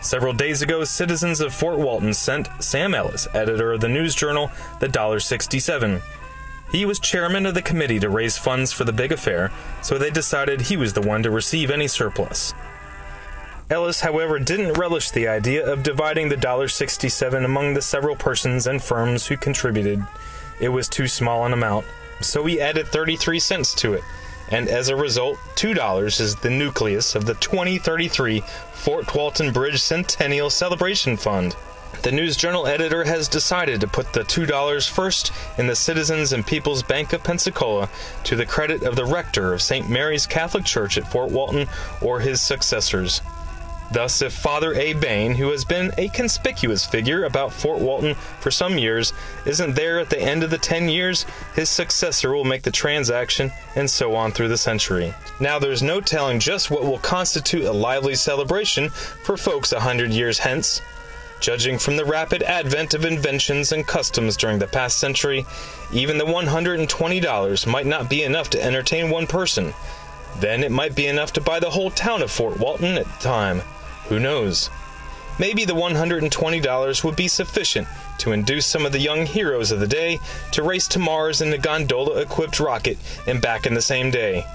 Several 0.00 0.32
days 0.32 0.62
ago, 0.62 0.84
citizens 0.84 1.40
of 1.40 1.54
Fort 1.54 1.78
Walton 1.78 2.14
sent 2.14 2.48
Sam 2.60 2.94
Ellis, 2.94 3.26
editor 3.34 3.72
of 3.72 3.80
the 3.80 3.88
news 3.88 4.14
journal 4.14 4.50
The 4.78 4.88
Dollar 4.88 5.20
67. 5.20 6.02
He 6.70 6.84
was 6.84 6.98
chairman 6.98 7.46
of 7.46 7.54
the 7.54 7.62
committee 7.62 8.00
to 8.00 8.10
raise 8.10 8.36
funds 8.36 8.72
for 8.72 8.84
the 8.84 8.92
big 8.92 9.12
affair, 9.12 9.50
so 9.82 9.96
they 9.96 10.10
decided 10.10 10.60
he 10.60 10.76
was 10.76 10.92
the 10.92 11.00
one 11.00 11.22
to 11.22 11.30
receive 11.30 11.70
any 11.70 11.88
surplus. 11.88 12.54
Ellis, 13.68 14.00
however, 14.02 14.38
didn't 14.38 14.74
relish 14.74 15.10
the 15.10 15.26
idea 15.26 15.66
of 15.66 15.82
dividing 15.82 16.28
the 16.28 16.36
$1.67 16.36 17.44
among 17.44 17.74
the 17.74 17.82
several 17.82 18.14
persons 18.14 18.68
and 18.68 18.80
firms 18.80 19.26
who 19.26 19.36
contributed. 19.36 20.06
It 20.60 20.68
was 20.68 20.88
too 20.88 21.08
small 21.08 21.44
an 21.44 21.52
amount, 21.52 21.84
so 22.20 22.44
he 22.44 22.60
added 22.60 22.86
33 22.86 23.40
cents 23.40 23.74
to 23.76 23.94
it, 23.94 24.04
and 24.52 24.68
as 24.68 24.88
a 24.88 24.94
result, 24.94 25.38
$2 25.56 26.20
is 26.20 26.36
the 26.36 26.50
nucleus 26.50 27.16
of 27.16 27.26
the 27.26 27.34
2033 27.34 28.40
Fort 28.72 29.12
Walton 29.12 29.52
Bridge 29.52 29.82
Centennial 29.82 30.48
Celebration 30.48 31.16
Fund. 31.16 31.56
The 32.02 32.12
News 32.12 32.36
Journal 32.36 32.68
editor 32.68 33.02
has 33.02 33.26
decided 33.26 33.80
to 33.80 33.88
put 33.88 34.12
the 34.12 34.20
$2 34.20 34.88
first 34.88 35.32
in 35.58 35.66
the 35.66 35.74
Citizens 35.74 36.32
and 36.32 36.46
People's 36.46 36.84
Bank 36.84 37.12
of 37.12 37.24
Pensacola 37.24 37.88
to 38.22 38.36
the 38.36 38.46
credit 38.46 38.84
of 38.84 38.94
the 38.94 39.04
rector 39.04 39.52
of 39.52 39.60
St. 39.60 39.90
Mary's 39.90 40.24
Catholic 40.24 40.64
Church 40.64 40.98
at 40.98 41.10
Fort 41.10 41.32
Walton 41.32 41.66
or 42.00 42.20
his 42.20 42.40
successors. 42.40 43.22
Thus, 43.92 44.20
if 44.20 44.32
Father 44.32 44.74
A. 44.74 44.94
Bain, 44.94 45.36
who 45.36 45.50
has 45.50 45.64
been 45.64 45.92
a 45.96 46.08
conspicuous 46.08 46.84
figure 46.84 47.24
about 47.24 47.52
Fort 47.52 47.80
Walton 47.80 48.14
for 48.14 48.50
some 48.50 48.78
years, 48.78 49.12
isn't 49.44 49.74
there 49.74 50.00
at 50.00 50.10
the 50.10 50.20
end 50.20 50.42
of 50.42 50.50
the 50.50 50.58
10 50.58 50.88
years, 50.88 51.24
his 51.54 51.70
successor 51.70 52.32
will 52.32 52.44
make 52.44 52.62
the 52.62 52.70
transaction, 52.70 53.52
and 53.76 53.88
so 53.88 54.16
on 54.16 54.32
through 54.32 54.48
the 54.48 54.58
century. 54.58 55.14
Now, 55.38 55.58
there's 55.58 55.82
no 55.82 56.00
telling 56.00 56.40
just 56.40 56.70
what 56.70 56.82
will 56.82 56.98
constitute 56.98 57.64
a 57.64 57.72
lively 57.72 58.16
celebration 58.16 58.88
for 58.88 59.36
folks 59.36 59.72
a 59.72 59.80
hundred 59.80 60.12
years 60.12 60.40
hence. 60.40 60.82
Judging 61.38 61.78
from 61.78 61.96
the 61.96 62.04
rapid 62.04 62.42
advent 62.42 62.94
of 62.94 63.04
inventions 63.04 63.70
and 63.70 63.86
customs 63.86 64.36
during 64.36 64.58
the 64.58 64.66
past 64.66 64.98
century, 64.98 65.46
even 65.92 66.18
the 66.18 66.24
$120 66.24 67.66
might 67.66 67.86
not 67.86 68.10
be 68.10 68.24
enough 68.24 68.50
to 68.50 68.62
entertain 68.62 69.10
one 69.10 69.26
person. 69.26 69.72
Then 70.40 70.64
it 70.64 70.72
might 70.72 70.94
be 70.94 71.06
enough 71.06 71.32
to 71.34 71.40
buy 71.40 71.60
the 71.60 71.70
whole 71.70 71.90
town 71.90 72.22
of 72.22 72.30
Fort 72.30 72.58
Walton 72.58 72.98
at 72.98 73.04
the 73.04 73.22
time. 73.22 73.62
Who 74.08 74.20
knows? 74.20 74.70
Maybe 75.38 75.64
the 75.64 75.74
$120 75.74 77.04
would 77.04 77.16
be 77.16 77.28
sufficient 77.28 77.88
to 78.18 78.32
induce 78.32 78.64
some 78.64 78.86
of 78.86 78.92
the 78.92 79.00
young 79.00 79.26
heroes 79.26 79.70
of 79.70 79.80
the 79.80 79.86
day 79.86 80.18
to 80.52 80.62
race 80.62 80.88
to 80.88 80.98
Mars 80.98 81.42
in 81.42 81.52
a 81.52 81.58
gondola 81.58 82.20
equipped 82.20 82.58
rocket 82.58 82.96
and 83.26 83.42
back 83.42 83.66
in 83.66 83.74
the 83.74 83.82
same 83.82 84.10
day. 84.10 84.46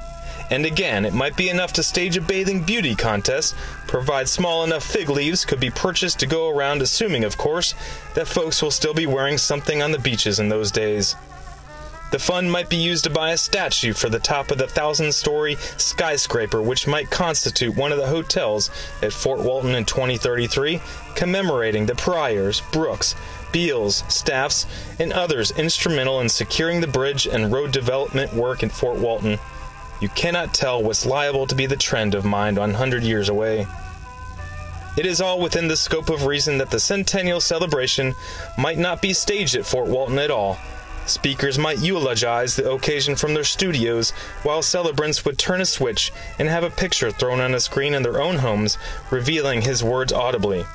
And 0.50 0.66
again, 0.66 1.06
it 1.06 1.14
might 1.14 1.38
be 1.38 1.50
enough 1.50 1.72
to 1.74 1.84
stage 1.84 2.18
a 2.18 2.22
bathing 2.22 2.64
beauty 2.64 2.94
contest, 2.94 3.56
provide 3.88 4.28
small 4.28 4.66
enough 4.66 4.84
fig 4.84 5.10
leaves 5.10 5.46
could 5.46 5.62
be 5.62 5.70
purchased 5.70 6.20
to 6.20 6.28
go 6.28 6.50
around, 6.50 6.82
assuming, 6.82 7.24
of 7.24 7.38
course, 7.38 7.74
that 8.16 8.28
folks 8.28 8.62
will 8.62 8.72
still 8.72 8.94
be 8.94 9.08
wearing 9.08 9.38
something 9.38 9.82
on 9.82 9.92
the 9.92 10.00
beaches 10.00 10.40
in 10.40 10.50
those 10.50 10.70
days. 10.70 11.16
The 12.12 12.20
fund 12.20 12.52
might 12.52 12.70
be 12.70 12.76
used 12.76 13.06
to 13.06 13.10
buy 13.10 13.32
a 13.32 13.38
statue 13.38 13.94
for 13.94 14.10
the 14.10 14.20
top 14.20 14.52
of 14.52 14.58
the 14.58 14.68
thousand 14.68 15.14
story 15.14 15.56
skyscraper, 15.78 16.62
which 16.62 16.86
might 16.86 17.10
constitute 17.10 17.78
one 17.78 17.94
of 17.94 17.98
the 17.98 18.08
hotels 18.08 18.70
at 19.02 19.14
Fort 19.14 19.40
Walton 19.40 19.76
in 19.76 19.86
2033, 19.86 20.82
commemorating 21.16 21.86
the 21.86 21.96
Pryors, 21.96 22.62
Brooks, 22.74 23.16
Beals, 23.54 24.04
Staffs, 24.10 24.66
and 25.00 25.14
others 25.14 25.52
instrumental 25.52 26.20
in 26.20 26.28
securing 26.28 26.82
the 26.82 26.88
bridge 26.88 27.28
and 27.28 27.52
road 27.52 27.72
development 27.72 28.34
work 28.34 28.62
in 28.62 28.70
Fort 28.70 28.98
Walton. 28.98 29.40
You 30.02 30.10
cannot 30.10 30.54
tell 30.54 30.84
what's 30.84 31.06
liable 31.06 31.48
to 31.48 31.56
be 31.56 31.66
the 31.66 31.78
trend 31.78 32.14
of 32.14 32.26
mind 32.26 32.58
100 32.58 33.04
years 33.04 33.30
away. 33.30 33.66
It 34.98 35.06
is 35.06 35.22
all 35.22 35.40
within 35.40 35.70
the 35.70 35.78
scope 35.78 36.10
of 36.10 36.26
reason 36.26 36.58
that 36.58 36.72
the 36.72 36.80
centennial 36.80 37.40
celebration 37.40 38.14
might 38.58 38.78
not 38.78 39.02
be 39.02 39.14
staged 39.14 39.56
at 39.56 39.66
Fort 39.66 39.88
Walton 39.88 40.20
at 40.20 40.30
all. 40.30 40.58
Speakers 41.06 41.58
might 41.58 41.80
eulogize 41.80 42.56
the 42.56 42.72
occasion 42.72 43.16
from 43.16 43.34
their 43.34 43.44
studios, 43.44 44.12
while 44.44 44.62
celebrants 44.62 45.26
would 45.26 45.38
turn 45.38 45.60
a 45.60 45.66
switch 45.66 46.12
and 46.38 46.48
have 46.48 46.64
a 46.64 46.70
picture 46.70 47.12
thrown 47.12 47.40
on 47.40 47.54
a 47.54 47.60
screen 47.60 47.94
in 47.94 48.04
their 48.04 48.22
own 48.22 48.38
homes, 48.38 48.78
revealing 49.10 49.62
his 49.62 49.84
words 49.84 50.14
audibly. 50.14 50.66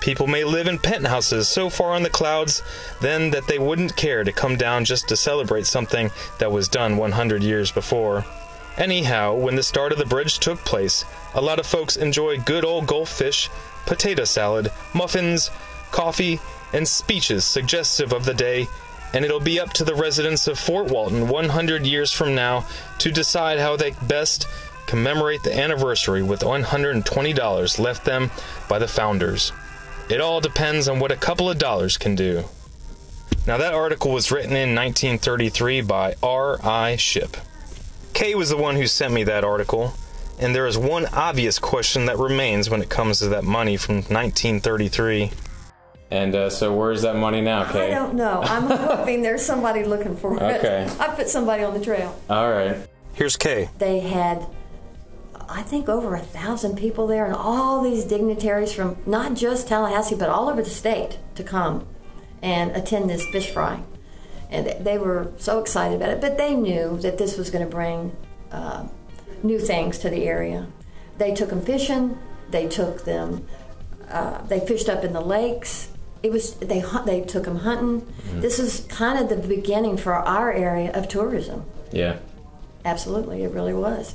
People 0.00 0.26
may 0.26 0.44
live 0.44 0.66
in 0.68 0.78
penthouses 0.78 1.48
so 1.48 1.70
far 1.70 1.92
on 1.92 2.02
the 2.02 2.10
clouds 2.10 2.62
then 3.00 3.30
that 3.30 3.48
they 3.48 3.58
wouldn't 3.58 3.96
care 3.96 4.22
to 4.22 4.32
come 4.32 4.56
down 4.56 4.84
just 4.84 5.08
to 5.08 5.16
celebrate 5.16 5.66
something 5.66 6.10
that 6.38 6.52
was 6.52 6.68
done 6.68 6.96
100 6.96 7.42
years 7.42 7.72
before. 7.72 8.24
Anyhow, 8.76 9.34
when 9.34 9.56
the 9.56 9.62
start 9.62 9.90
of 9.90 9.98
the 9.98 10.04
bridge 10.04 10.38
took 10.38 10.58
place, 10.64 11.04
a 11.34 11.40
lot 11.40 11.58
of 11.58 11.66
folks 11.66 11.96
enjoyed 11.96 12.44
good 12.44 12.64
old 12.64 12.86
Gulf 12.86 13.10
fish, 13.10 13.48
potato 13.86 14.24
salad, 14.24 14.70
muffins, 14.94 15.50
coffee, 15.90 16.40
and 16.72 16.86
speeches 16.86 17.44
suggestive 17.44 18.12
of 18.12 18.26
the 18.26 18.34
day, 18.34 18.68
and 19.16 19.24
it'll 19.24 19.40
be 19.40 19.58
up 19.58 19.72
to 19.72 19.82
the 19.82 19.94
residents 19.94 20.46
of 20.46 20.58
Fort 20.58 20.90
Walton 20.90 21.28
100 21.28 21.86
years 21.86 22.12
from 22.12 22.34
now 22.34 22.66
to 22.98 23.10
decide 23.10 23.58
how 23.58 23.74
they 23.74 23.92
best 24.02 24.46
commemorate 24.86 25.42
the 25.42 25.58
anniversary 25.58 26.22
with 26.22 26.40
$120 26.40 27.78
left 27.78 28.04
them 28.04 28.30
by 28.68 28.78
the 28.78 28.86
founders. 28.86 29.54
It 30.10 30.20
all 30.20 30.42
depends 30.42 30.86
on 30.86 31.00
what 31.00 31.12
a 31.12 31.16
couple 31.16 31.48
of 31.48 31.56
dollars 31.56 31.96
can 31.96 32.14
do. 32.14 32.44
Now, 33.46 33.56
that 33.56 33.72
article 33.72 34.12
was 34.12 34.30
written 34.30 34.52
in 34.52 34.74
1933 34.74 35.80
by 35.80 36.16
R.I. 36.22 36.96
Ship. 36.96 37.38
Kay 38.12 38.34
was 38.34 38.50
the 38.50 38.58
one 38.58 38.76
who 38.76 38.86
sent 38.86 39.14
me 39.14 39.24
that 39.24 39.44
article, 39.44 39.94
and 40.38 40.54
there 40.54 40.66
is 40.66 40.76
one 40.76 41.06
obvious 41.06 41.58
question 41.58 42.04
that 42.04 42.18
remains 42.18 42.68
when 42.68 42.82
it 42.82 42.90
comes 42.90 43.20
to 43.20 43.28
that 43.28 43.44
money 43.44 43.78
from 43.78 43.96
1933. 43.96 45.30
And 46.10 46.34
uh, 46.34 46.50
so, 46.50 46.72
where's 46.74 47.02
that 47.02 47.16
money 47.16 47.40
now, 47.40 47.64
Kay? 47.70 47.92
I 47.92 47.94
don't 47.94 48.14
know. 48.14 48.40
I'm 48.42 48.64
hoping 48.78 49.22
there's 49.22 49.44
somebody 49.44 49.84
looking 49.84 50.16
for 50.16 50.36
it. 50.36 50.42
Okay. 50.42 50.88
I 51.00 51.08
put 51.08 51.28
somebody 51.28 51.64
on 51.64 51.74
the 51.76 51.84
trail. 51.84 52.16
All 52.30 52.50
right. 52.50 52.76
Here's 53.14 53.36
Kay. 53.36 53.70
They 53.78 54.00
had, 54.00 54.46
I 55.48 55.62
think, 55.62 55.88
over 55.88 56.14
a 56.14 56.20
thousand 56.20 56.76
people 56.76 57.06
there, 57.08 57.26
and 57.26 57.34
all 57.34 57.82
these 57.82 58.04
dignitaries 58.04 58.72
from 58.72 58.96
not 59.04 59.34
just 59.34 59.66
Tallahassee, 59.66 60.14
but 60.14 60.28
all 60.28 60.48
over 60.48 60.62
the 60.62 60.70
state 60.70 61.18
to 61.34 61.42
come 61.42 61.86
and 62.40 62.70
attend 62.76 63.10
this 63.10 63.26
fish 63.26 63.50
fry. 63.50 63.82
And 64.48 64.64
they- 64.66 64.78
they 64.80 64.98
were 64.98 65.32
so 65.38 65.58
excited 65.58 65.96
about 65.96 66.10
it, 66.10 66.20
but 66.20 66.38
they 66.38 66.54
knew 66.54 66.98
that 66.98 67.18
this 67.18 67.36
was 67.36 67.50
going 67.50 67.64
to 67.64 67.70
bring 67.70 68.14
uh, 68.52 68.84
new 69.42 69.58
things 69.58 69.98
to 69.98 70.08
the 70.08 70.24
area. 70.28 70.68
They 71.18 71.34
took 71.34 71.48
them 71.50 71.62
fishing. 71.62 72.16
They 72.50 72.68
took 72.68 73.04
them. 73.04 73.44
Uh, 74.08 74.42
they 74.46 74.60
fished 74.60 74.88
up 74.88 75.02
in 75.02 75.12
the 75.12 75.20
lakes. 75.20 75.88
It 76.22 76.32
was 76.32 76.54
they 76.54 76.82
they 77.04 77.20
took 77.22 77.44
them 77.44 77.58
hunting. 77.58 78.00
Mm. 78.00 78.40
This 78.40 78.58
is 78.58 78.86
kind 78.88 79.18
of 79.18 79.28
the 79.28 79.46
beginning 79.46 79.96
for 79.96 80.14
our 80.14 80.52
area 80.52 80.92
of 80.92 81.08
tourism. 81.08 81.64
Yeah. 81.92 82.18
Absolutely, 82.84 83.42
it 83.42 83.50
really 83.50 83.74
was. 83.74 84.14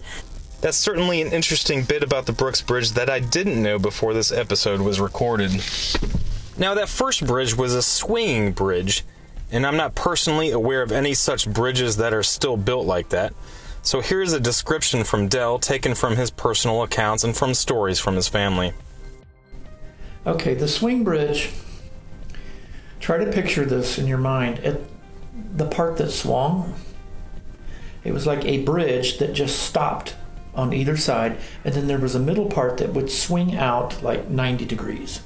That's 0.61 0.77
certainly 0.77 1.21
an 1.21 1.33
interesting 1.33 1.83
bit 1.83 2.03
about 2.03 2.27
the 2.27 2.31
Brooks 2.31 2.61
Bridge 2.61 2.91
that 2.91 3.09
I 3.09 3.19
didn't 3.19 3.61
know 3.61 3.79
before 3.79 4.13
this 4.13 4.31
episode 4.31 4.79
was 4.79 4.99
recorded. 4.99 5.51
Now, 6.57 6.75
that 6.75 6.87
first 6.87 7.25
bridge 7.25 7.57
was 7.57 7.73
a 7.73 7.81
swinging 7.81 8.51
bridge, 8.51 9.03
and 9.51 9.65
I'm 9.65 9.75
not 9.75 9.95
personally 9.95 10.51
aware 10.51 10.83
of 10.83 10.91
any 10.91 11.15
such 11.15 11.51
bridges 11.51 11.97
that 11.97 12.13
are 12.13 12.23
still 12.23 12.55
built 12.57 12.85
like 12.85 13.09
that. 13.09 13.33
So 13.81 13.99
here's 13.99 14.33
a 14.33 14.39
description 14.39 15.03
from 15.03 15.27
Dell 15.27 15.57
taken 15.57 15.95
from 15.95 16.15
his 16.15 16.29
personal 16.29 16.83
accounts 16.83 17.23
and 17.23 17.35
from 17.35 17.55
stories 17.55 17.99
from 17.99 18.15
his 18.15 18.27
family. 18.27 18.73
Okay, 20.27 20.53
the 20.53 20.67
swing 20.67 21.03
bridge. 21.03 21.49
Try 23.01 23.17
to 23.17 23.31
picture 23.31 23.65
this 23.65 23.97
in 23.97 24.07
your 24.07 24.19
mind. 24.19 24.77
The 25.55 25.65
part 25.65 25.97
that 25.97 26.11
swung, 26.11 26.75
it 28.03 28.13
was 28.13 28.27
like 28.27 28.45
a 28.45 28.63
bridge 28.63 29.17
that 29.17 29.33
just 29.33 29.59
stopped 29.59 30.15
on 30.53 30.71
either 30.71 30.95
side, 30.95 31.37
and 31.65 31.73
then 31.73 31.87
there 31.87 31.97
was 31.97 32.13
a 32.13 32.19
middle 32.19 32.45
part 32.45 32.77
that 32.77 32.93
would 32.93 33.09
swing 33.09 33.57
out 33.57 34.01
like 34.03 34.29
90 34.29 34.65
degrees. 34.65 35.21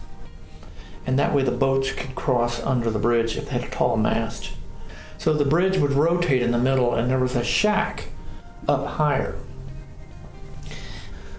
And 1.06 1.20
that 1.20 1.34
way 1.34 1.44
the 1.44 1.52
boats 1.52 1.92
could 1.92 2.16
cross 2.16 2.64
under 2.64 2.90
the 2.90 2.98
bridge 2.98 3.38
if 3.38 3.46
they 3.46 3.52
had 3.52 3.64
a 3.66 3.70
tall 3.70 3.98
mast. 3.98 4.54
So 5.18 5.34
the 5.34 5.46
bridge 5.46 5.78
would 5.78 5.92
rotate 5.92 6.42
in 6.42 6.52
the 6.52 6.58
middle, 6.58 6.96
and 6.96 7.10
there 7.10 7.20
was 7.20 7.36
a 7.36 7.44
shack 7.44 8.06
up 8.68 8.88
higher. 8.88 9.38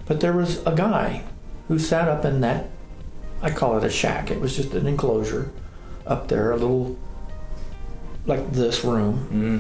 But 0.04 0.20
there 0.20 0.32
was 0.32 0.64
a 0.66 0.74
guy 0.74 1.24
who 1.68 1.78
sat 1.78 2.08
up 2.08 2.24
in 2.24 2.40
that 2.42 2.68
I 3.42 3.50
call 3.50 3.76
it 3.76 3.84
a 3.84 3.90
shack. 3.90 4.30
It 4.30 4.40
was 4.40 4.56
just 4.56 4.72
an 4.74 4.86
enclosure 4.86 5.50
up 6.06 6.28
there, 6.28 6.52
a 6.52 6.56
little 6.56 6.96
like 8.26 8.52
this 8.52 8.84
room, 8.84 9.28
mm-hmm. 9.30 9.58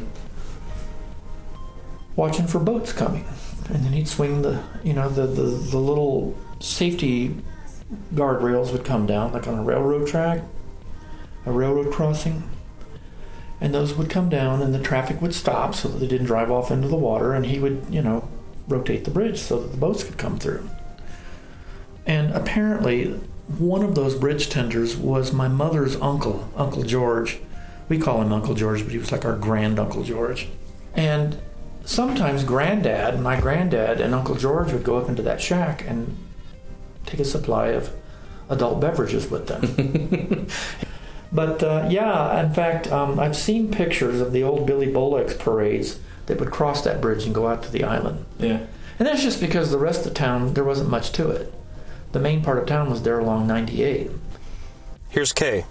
watching 2.16 2.46
for 2.46 2.58
boats 2.58 2.92
coming. 2.92 3.24
And 3.68 3.84
then 3.84 3.92
he'd 3.92 4.08
swing 4.08 4.42
the, 4.42 4.62
you 4.84 4.92
know, 4.92 5.08
the, 5.08 5.26
the, 5.26 5.42
the 5.42 5.78
little 5.78 6.36
safety 6.60 7.36
guardrails 8.14 8.72
would 8.72 8.84
come 8.84 9.06
down, 9.06 9.32
like 9.32 9.46
on 9.46 9.58
a 9.58 9.62
railroad 9.62 10.06
track, 10.06 10.42
a 11.44 11.52
railroad 11.52 11.92
crossing. 11.92 12.48
And 13.60 13.74
those 13.74 13.94
would 13.94 14.10
come 14.10 14.28
down, 14.28 14.60
and 14.60 14.74
the 14.74 14.82
traffic 14.82 15.22
would 15.22 15.34
stop 15.34 15.74
so 15.74 15.88
that 15.88 15.98
they 15.98 16.06
didn't 16.06 16.26
drive 16.26 16.50
off 16.50 16.70
into 16.70 16.88
the 16.88 16.96
water. 16.96 17.32
And 17.32 17.46
he 17.46 17.58
would, 17.58 17.86
you 17.88 18.02
know, 18.02 18.28
rotate 18.68 19.04
the 19.04 19.10
bridge 19.10 19.38
so 19.38 19.60
that 19.60 19.68
the 19.68 19.78
boats 19.78 20.04
could 20.04 20.18
come 20.18 20.38
through. 20.38 20.68
And 22.06 22.32
apparently, 22.34 23.18
one 23.48 23.84
of 23.84 23.94
those 23.94 24.14
bridge 24.14 24.48
tenders 24.48 24.96
was 24.96 25.32
my 25.32 25.48
mother's 25.48 25.96
uncle, 25.96 26.50
Uncle 26.56 26.82
George. 26.82 27.38
We 27.88 27.98
call 27.98 28.20
him 28.20 28.32
Uncle 28.32 28.54
George, 28.54 28.82
but 28.82 28.92
he 28.92 28.98
was 28.98 29.12
like 29.12 29.24
our 29.24 29.36
grand 29.36 29.78
Uncle 29.78 30.02
George. 30.02 30.48
And 30.94 31.38
sometimes 31.84 32.42
Granddad, 32.42 33.20
my 33.20 33.40
granddad, 33.40 34.00
and 34.00 34.14
Uncle 34.14 34.34
George 34.34 34.72
would 34.72 34.82
go 34.84 34.98
up 34.98 35.08
into 35.08 35.22
that 35.22 35.40
shack 35.40 35.86
and 35.86 36.16
take 37.04 37.20
a 37.20 37.24
supply 37.24 37.68
of 37.68 37.90
adult 38.50 38.80
beverages 38.80 39.30
with 39.30 39.46
them. 39.46 40.48
but 41.32 41.62
uh, 41.62 41.86
yeah, 41.88 42.44
in 42.44 42.52
fact, 42.52 42.90
um, 42.90 43.20
I've 43.20 43.36
seen 43.36 43.70
pictures 43.70 44.20
of 44.20 44.32
the 44.32 44.42
old 44.42 44.66
Billy 44.66 44.88
Bowlegs 44.88 45.38
parades 45.38 46.00
that 46.26 46.40
would 46.40 46.50
cross 46.50 46.82
that 46.82 47.00
bridge 47.00 47.24
and 47.24 47.34
go 47.34 47.46
out 47.46 47.62
to 47.62 47.70
the 47.70 47.84
island. 47.84 48.24
Yeah. 48.38 48.66
And 48.98 49.06
that's 49.06 49.22
just 49.22 49.40
because 49.40 49.70
the 49.70 49.78
rest 49.78 50.00
of 50.00 50.14
the 50.14 50.18
town, 50.18 50.54
there 50.54 50.64
wasn't 50.64 50.90
much 50.90 51.12
to 51.12 51.30
it. 51.30 51.52
The 52.16 52.22
main 52.22 52.42
part 52.42 52.56
of 52.56 52.64
town 52.64 52.88
was 52.88 53.02
there 53.02 53.18
along 53.18 53.46
98. 53.46 54.10
Here's 55.10 55.34
Kay. 55.34 55.66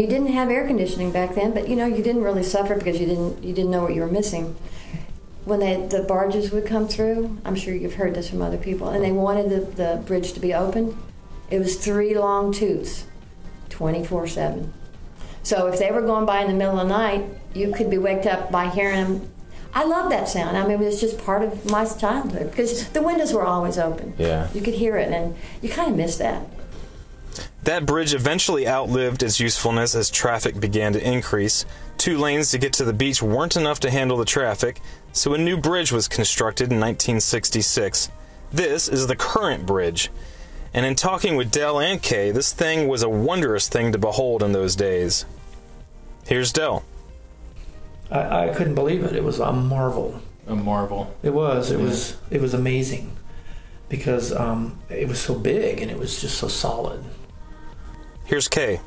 You 0.00 0.08
didn't 0.08 0.32
have 0.32 0.50
air 0.50 0.66
conditioning 0.66 1.12
back 1.12 1.36
then, 1.36 1.54
but 1.54 1.68
you 1.68 1.76
know 1.76 1.86
you 1.86 2.02
didn't 2.02 2.24
really 2.24 2.42
suffer 2.42 2.74
because 2.74 2.98
you 2.98 3.06
didn't 3.06 3.44
you 3.44 3.54
didn't 3.54 3.70
know 3.70 3.82
what 3.82 3.94
you 3.94 4.00
were 4.00 4.08
missing. 4.08 4.56
When 5.44 5.60
they, 5.60 5.76
the 5.76 6.02
barges 6.02 6.50
would 6.50 6.66
come 6.66 6.88
through, 6.88 7.38
I'm 7.44 7.54
sure 7.54 7.72
you've 7.72 7.94
heard 7.94 8.16
this 8.16 8.28
from 8.28 8.42
other 8.42 8.56
people, 8.56 8.88
and 8.88 9.04
they 9.04 9.12
wanted 9.12 9.48
the, 9.48 9.60
the 9.60 10.02
bridge 10.04 10.32
to 10.32 10.40
be 10.40 10.52
opened. 10.52 10.98
It 11.52 11.60
was 11.60 11.76
three 11.76 12.18
long 12.18 12.52
toots, 12.52 13.04
24 13.68 14.26
7. 14.26 14.72
So 15.44 15.68
if 15.68 15.78
they 15.78 15.92
were 15.92 16.02
going 16.02 16.26
by 16.26 16.40
in 16.40 16.48
the 16.48 16.54
middle 16.54 16.80
of 16.80 16.88
the 16.88 16.92
night, 16.92 17.26
you 17.54 17.70
could 17.72 17.90
be 17.90 17.98
waked 17.98 18.26
up 18.26 18.50
by 18.50 18.70
hearing 18.70 19.04
them. 19.04 19.32
I 19.76 19.84
love 19.84 20.08
that 20.08 20.26
sound. 20.26 20.56
I 20.56 20.62
mean, 20.62 20.80
it 20.80 20.84
was 20.86 20.98
just 20.98 21.22
part 21.22 21.42
of 21.42 21.70
my 21.70 21.84
childhood 21.84 22.50
because 22.50 22.88
the 22.88 23.02
windows 23.02 23.34
were 23.34 23.44
always 23.44 23.76
open. 23.76 24.14
Yeah. 24.16 24.48
You 24.54 24.62
could 24.62 24.72
hear 24.72 24.96
it, 24.96 25.12
and 25.12 25.36
you 25.60 25.68
kind 25.68 25.90
of 25.90 25.98
miss 25.98 26.16
that. 26.16 26.46
That 27.64 27.84
bridge 27.84 28.14
eventually 28.14 28.66
outlived 28.66 29.22
its 29.22 29.38
usefulness 29.38 29.94
as 29.94 30.08
traffic 30.08 30.58
began 30.58 30.94
to 30.94 31.06
increase. 31.06 31.66
Two 31.98 32.16
lanes 32.16 32.50
to 32.52 32.58
get 32.58 32.72
to 32.74 32.84
the 32.84 32.94
beach 32.94 33.22
weren't 33.22 33.54
enough 33.54 33.80
to 33.80 33.90
handle 33.90 34.16
the 34.16 34.24
traffic, 34.24 34.80
so 35.12 35.34
a 35.34 35.38
new 35.38 35.58
bridge 35.58 35.92
was 35.92 36.08
constructed 36.08 36.72
in 36.72 36.80
1966. 36.80 38.10
This 38.50 38.88
is 38.88 39.06
the 39.08 39.16
current 39.16 39.66
bridge. 39.66 40.10
And 40.72 40.86
in 40.86 40.94
talking 40.94 41.36
with 41.36 41.50
Dell 41.50 41.80
and 41.80 42.00
Kay, 42.00 42.30
this 42.30 42.54
thing 42.54 42.88
was 42.88 43.02
a 43.02 43.10
wondrous 43.10 43.68
thing 43.68 43.92
to 43.92 43.98
behold 43.98 44.42
in 44.42 44.52
those 44.52 44.74
days. 44.74 45.26
Here's 46.24 46.50
Dell. 46.50 46.82
I, 48.10 48.48
I 48.48 48.54
couldn't 48.54 48.74
believe 48.74 49.04
it. 49.04 49.14
It 49.14 49.24
was 49.24 49.40
a 49.40 49.52
marvel. 49.52 50.20
A 50.46 50.54
marvel. 50.54 51.14
It 51.22 51.30
was. 51.30 51.70
It 51.70 51.80
was. 51.80 52.16
It 52.30 52.40
was 52.40 52.54
amazing 52.54 53.16
because 53.88 54.32
um, 54.32 54.78
it 54.88 55.08
was 55.08 55.20
so 55.20 55.34
big 55.34 55.80
and 55.80 55.90
it 55.90 55.98
was 55.98 56.20
just 56.20 56.38
so 56.38 56.48
solid. 56.48 57.04
Here's 58.24 58.48
Kay. 58.48 58.80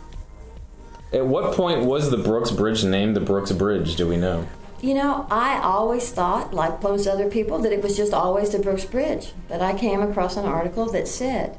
At 1.12 1.26
what 1.26 1.56
point 1.56 1.86
was 1.86 2.12
the 2.12 2.18
Brooks 2.18 2.52
Bridge 2.52 2.84
named 2.84 3.16
the 3.16 3.22
Brooks 3.22 3.52
Bridge? 3.52 3.96
Do 3.96 4.08
we 4.08 4.18
know? 4.18 4.48
You 4.82 4.94
know, 4.94 5.28
I 5.30 5.60
always 5.60 6.10
thought, 6.12 6.54
like 6.54 6.82
most 6.82 7.08
other 7.08 7.30
people, 7.30 7.60
that 7.60 7.74
it 7.74 7.82
was 7.82 7.98
just 7.98 8.14
always 8.14 8.52
the 8.52 8.60
Brooks 8.60 8.86
Bridge. 8.86 9.34
But 9.48 9.62
I 9.62 9.78
came 9.78 10.02
across 10.02 10.38
an 10.38 10.46
article 10.46 10.86
that 10.92 11.08
said 11.08 11.58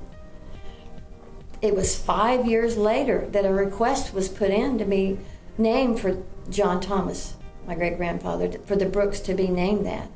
it 1.61 1.75
was 1.75 1.99
five 1.99 2.47
years 2.47 2.77
later 2.77 3.27
that 3.33 3.45
a 3.45 3.53
request 3.53 4.15
was 4.15 4.29
put 4.29 4.51
in 4.51 4.79
to 4.79 4.85
be 4.85 5.19
named 5.59 6.01
for 6.01 6.23
John 6.49 6.81
Thomas, 6.81 7.35
my 7.71 7.77
great 7.77 7.97
grandfather, 7.97 8.51
for 8.67 8.75
the 8.75 8.85
Brooks 8.85 9.21
to 9.21 9.33
be 9.33 9.47
named 9.47 9.87
that. 9.87 10.11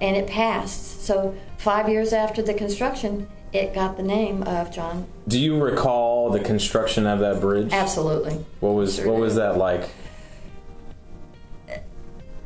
And 0.00 0.16
it 0.16 0.26
passed. 0.26 1.02
So, 1.02 1.36
five 1.56 1.88
years 1.88 2.12
after 2.12 2.42
the 2.42 2.52
construction, 2.52 3.28
it 3.52 3.72
got 3.72 3.96
the 3.96 4.02
name 4.02 4.42
of 4.42 4.72
John. 4.72 5.06
Do 5.28 5.38
you 5.38 5.62
recall 5.62 6.30
the 6.30 6.40
construction 6.40 7.06
of 7.06 7.20
that 7.20 7.40
bridge? 7.40 7.72
Absolutely. 7.72 8.44
What 8.58 8.70
was 8.70 8.96
Sure 8.96 9.06
what 9.06 9.20
was 9.20 9.36
that 9.36 9.56
like? 9.56 9.88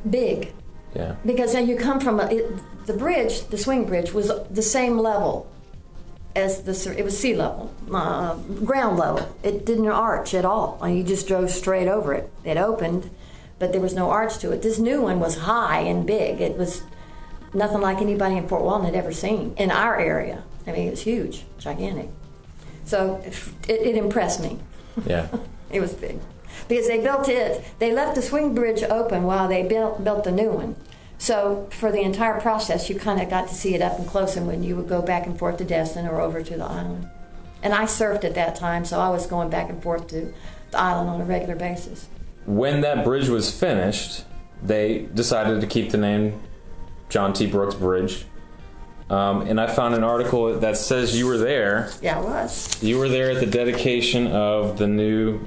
Big. 0.08 0.52
Yeah. 0.94 1.14
because 1.24 1.54
you 1.54 1.76
come 1.76 2.00
from 2.00 2.18
a, 2.18 2.26
it, 2.26 2.86
the 2.86 2.92
bridge, 2.92 3.46
the 3.46 3.56
swing 3.56 3.84
bridge, 3.84 4.12
was 4.12 4.30
the 4.50 4.62
same 4.62 4.98
level 4.98 5.48
as 6.34 6.62
the 6.64 6.98
it 6.98 7.04
was 7.04 7.16
sea 7.18 7.34
level, 7.34 7.72
uh, 7.92 8.34
ground 8.34 8.98
level. 8.98 9.34
It 9.42 9.64
didn't 9.64 9.88
arch 9.88 10.34
at 10.34 10.44
all. 10.44 10.78
You 10.86 11.02
just 11.02 11.26
drove 11.26 11.50
straight 11.50 11.88
over 11.88 12.12
it. 12.12 12.30
It 12.44 12.56
opened, 12.56 13.10
but 13.60 13.70
there 13.70 13.80
was 13.80 13.94
no 13.94 14.10
arch 14.10 14.38
to 14.38 14.50
it. 14.50 14.62
This 14.62 14.80
new 14.80 15.02
one 15.02 15.20
was 15.20 15.36
high 15.36 15.80
and 15.80 16.04
big. 16.04 16.40
It 16.40 16.56
was 16.56 16.82
nothing 17.54 17.80
like 17.80 17.98
anybody 17.98 18.36
in 18.36 18.48
Fort 18.48 18.62
Walton 18.62 18.86
had 18.86 18.96
ever 18.96 19.12
seen 19.12 19.54
in 19.56 19.70
our 19.70 20.00
area. 20.00 20.42
I 20.66 20.72
mean, 20.72 20.88
it 20.88 20.90
was 20.90 21.02
huge, 21.02 21.44
gigantic. 21.58 22.08
So 22.84 23.22
it, 23.68 23.68
it 23.68 23.96
impressed 23.96 24.42
me. 24.42 24.58
Yeah. 25.06 25.28
It 25.72 25.80
was 25.80 25.92
big. 25.92 26.18
Because 26.66 26.88
they 26.88 26.98
built 26.98 27.28
it, 27.28 27.64
they 27.78 27.92
left 27.92 28.16
the 28.16 28.22
swing 28.22 28.56
bridge 28.56 28.82
open 28.82 29.22
while 29.22 29.46
they 29.46 29.62
built, 29.62 30.02
built 30.02 30.24
the 30.24 30.32
new 30.32 30.50
one. 30.50 30.74
So 31.16 31.68
for 31.70 31.92
the 31.92 32.00
entire 32.00 32.40
process, 32.40 32.90
you 32.90 32.96
kind 32.96 33.22
of 33.22 33.30
got 33.30 33.46
to 33.50 33.54
see 33.54 33.76
it 33.76 33.80
up 33.80 33.96
and 33.96 34.08
close 34.08 34.36
and 34.36 34.48
when 34.48 34.64
you 34.64 34.74
would 34.74 34.88
go 34.88 35.00
back 35.00 35.26
and 35.26 35.38
forth 35.38 35.58
to 35.58 35.64
Destin 35.64 36.08
or 36.08 36.20
over 36.20 36.42
to 36.42 36.56
the 36.56 36.64
island. 36.64 37.08
And 37.62 37.72
I 37.72 37.84
surfed 37.84 38.24
at 38.24 38.34
that 38.34 38.56
time, 38.56 38.84
so 38.84 38.98
I 38.98 39.10
was 39.10 39.28
going 39.28 39.48
back 39.48 39.70
and 39.70 39.80
forth 39.80 40.08
to 40.08 40.34
the 40.72 40.76
island 40.76 41.08
on 41.08 41.20
a 41.20 41.24
regular 41.24 41.54
basis. 41.54 42.08
When 42.50 42.80
that 42.80 43.04
bridge 43.04 43.28
was 43.28 43.56
finished, 43.56 44.24
they 44.62 45.08
decided 45.14 45.60
to 45.60 45.66
keep 45.66 45.90
the 45.90 45.98
name 45.98 46.40
John 47.08 47.32
T. 47.32 47.46
Brooks 47.46 47.76
Bridge. 47.76 48.24
Um, 49.08 49.42
and 49.42 49.60
I 49.60 49.66
found 49.66 49.94
an 49.94 50.04
article 50.04 50.58
that 50.58 50.76
says 50.76 51.16
you 51.16 51.26
were 51.26 51.38
there. 51.38 51.90
Yeah, 52.02 52.18
I 52.18 52.22
was. 52.22 52.82
You 52.82 52.98
were 52.98 53.08
there 53.08 53.30
at 53.30 53.40
the 53.40 53.46
dedication 53.46 54.28
of 54.28 54.78
the 54.78 54.86
new 54.86 55.46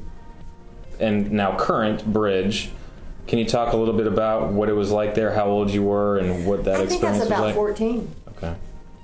and 0.99 1.31
now 1.31 1.57
current 1.57 2.05
bridge. 2.11 2.71
Can 3.27 3.39
you 3.39 3.45
talk 3.45 3.73
a 3.73 3.77
little 3.77 3.95
bit 3.95 4.07
about 4.07 4.51
what 4.51 4.69
it 4.69 4.73
was 4.73 4.91
like 4.91 5.15
there, 5.15 5.33
how 5.33 5.45
old 5.45 5.71
you 5.71 5.83
were, 5.83 6.17
and 6.17 6.45
what 6.45 6.65
that 6.65 6.75
I 6.75 6.85
think 6.85 6.91
I 6.91 6.93
experience 6.95 7.19
was 7.19 7.27
about 7.27 7.41
like? 7.43 7.55
14. 7.55 8.15
Okay. 8.37 8.55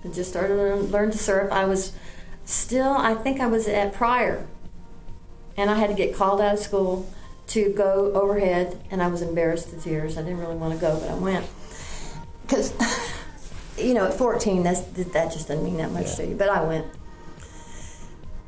I 0.03 0.07
just 0.09 0.29
started 0.29 0.55
to 0.55 0.55
learn, 0.55 0.91
learn 0.91 1.11
to 1.11 1.17
surf. 1.17 1.51
I 1.51 1.65
was 1.65 1.93
still, 2.43 2.91
I 2.91 3.13
think 3.13 3.39
I 3.39 3.47
was 3.47 3.67
at 3.67 3.93
Pryor, 3.93 4.45
and 5.55 5.69
I 5.69 5.75
had 5.75 5.89
to 5.89 5.95
get 5.95 6.13
called 6.13 6.41
out 6.41 6.55
of 6.55 6.59
school 6.59 7.09
to 7.49 7.73
go 7.73 8.11
overhead, 8.13 8.79
and 8.91 9.01
I 9.01 9.07
was 9.07 9.21
embarrassed 9.21 9.71
to 9.71 9.79
tears. 9.79 10.17
I 10.17 10.21
didn't 10.21 10.39
really 10.39 10.55
want 10.55 10.73
to 10.73 10.79
go, 10.79 10.99
but 10.99 11.09
I 11.09 11.15
went 11.15 11.45
because, 12.43 12.73
you 13.77 13.93
know, 13.93 14.07
at 14.07 14.13
14, 14.13 14.63
that's, 14.63 14.81
that 14.81 15.31
just 15.31 15.47
doesn't 15.47 15.63
mean 15.63 15.77
that 15.77 15.91
much 15.91 16.15
to 16.15 16.25
you. 16.25 16.35
But 16.35 16.49
I 16.49 16.63
went. 16.63 16.85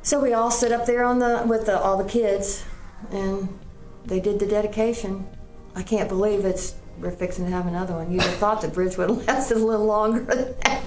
So 0.02 0.20
we 0.20 0.32
all 0.32 0.50
sit 0.50 0.72
up 0.72 0.86
there 0.86 1.04
on 1.04 1.20
the 1.20 1.44
with 1.46 1.66
the, 1.66 1.78
all 1.78 1.96
the 1.96 2.08
kids, 2.08 2.64
and 3.10 3.58
they 4.04 4.18
did 4.18 4.40
the 4.40 4.46
dedication. 4.46 5.26
I 5.76 5.82
can't 5.82 6.08
believe 6.08 6.44
it's 6.44 6.74
we're 6.98 7.12
fixing 7.12 7.44
to 7.44 7.50
have 7.50 7.66
another 7.66 7.94
one. 7.94 8.10
You'd 8.10 8.22
have 8.22 8.34
thought 8.34 8.60
the 8.60 8.68
bridge 8.68 8.96
would 8.96 9.08
have 9.10 9.26
lasted 9.26 9.58
a 9.58 9.60
little 9.60 9.86
longer 9.86 10.24
than 10.24 10.54
that. 10.64 10.82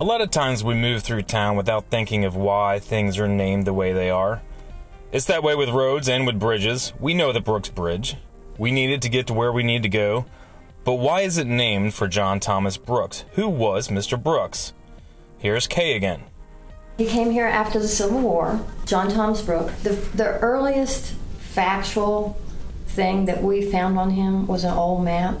A 0.00 0.04
lot 0.04 0.20
of 0.20 0.30
times 0.30 0.64
we 0.64 0.74
move 0.74 1.02
through 1.02 1.22
town 1.22 1.56
without 1.56 1.84
thinking 1.90 2.24
of 2.24 2.34
why 2.34 2.78
things 2.78 3.18
are 3.18 3.28
named 3.28 3.66
the 3.66 3.72
way 3.72 3.92
they 3.92 4.10
are. 4.10 4.42
It's 5.14 5.26
that 5.26 5.44
way 5.44 5.54
with 5.54 5.68
roads 5.68 6.08
and 6.08 6.26
with 6.26 6.40
bridges. 6.40 6.92
We 6.98 7.14
know 7.14 7.30
the 7.30 7.40
Brooks 7.40 7.68
Bridge. 7.68 8.16
We 8.58 8.72
need 8.72 8.90
it 8.90 9.00
to 9.02 9.08
get 9.08 9.28
to 9.28 9.32
where 9.32 9.52
we 9.52 9.62
need 9.62 9.84
to 9.84 9.88
go. 9.88 10.26
But 10.82 10.94
why 10.94 11.20
is 11.20 11.38
it 11.38 11.46
named 11.46 11.94
for 11.94 12.08
John 12.08 12.40
Thomas 12.40 12.76
Brooks? 12.76 13.24
Who 13.34 13.48
was 13.48 13.90
Mr. 13.90 14.20
Brooks? 14.20 14.72
Here's 15.38 15.68
Kay 15.68 15.94
again. 15.94 16.24
He 16.98 17.06
came 17.06 17.30
here 17.30 17.46
after 17.46 17.78
the 17.78 17.86
Civil 17.86 18.22
War, 18.22 18.66
John 18.86 19.08
Thomas 19.08 19.40
Brooks. 19.40 19.80
The, 19.84 19.90
the 19.90 20.36
earliest 20.40 21.14
factual 21.38 22.36
thing 22.88 23.26
that 23.26 23.40
we 23.40 23.70
found 23.70 23.96
on 23.96 24.10
him 24.10 24.48
was 24.48 24.64
an 24.64 24.74
old 24.74 25.04
map, 25.04 25.34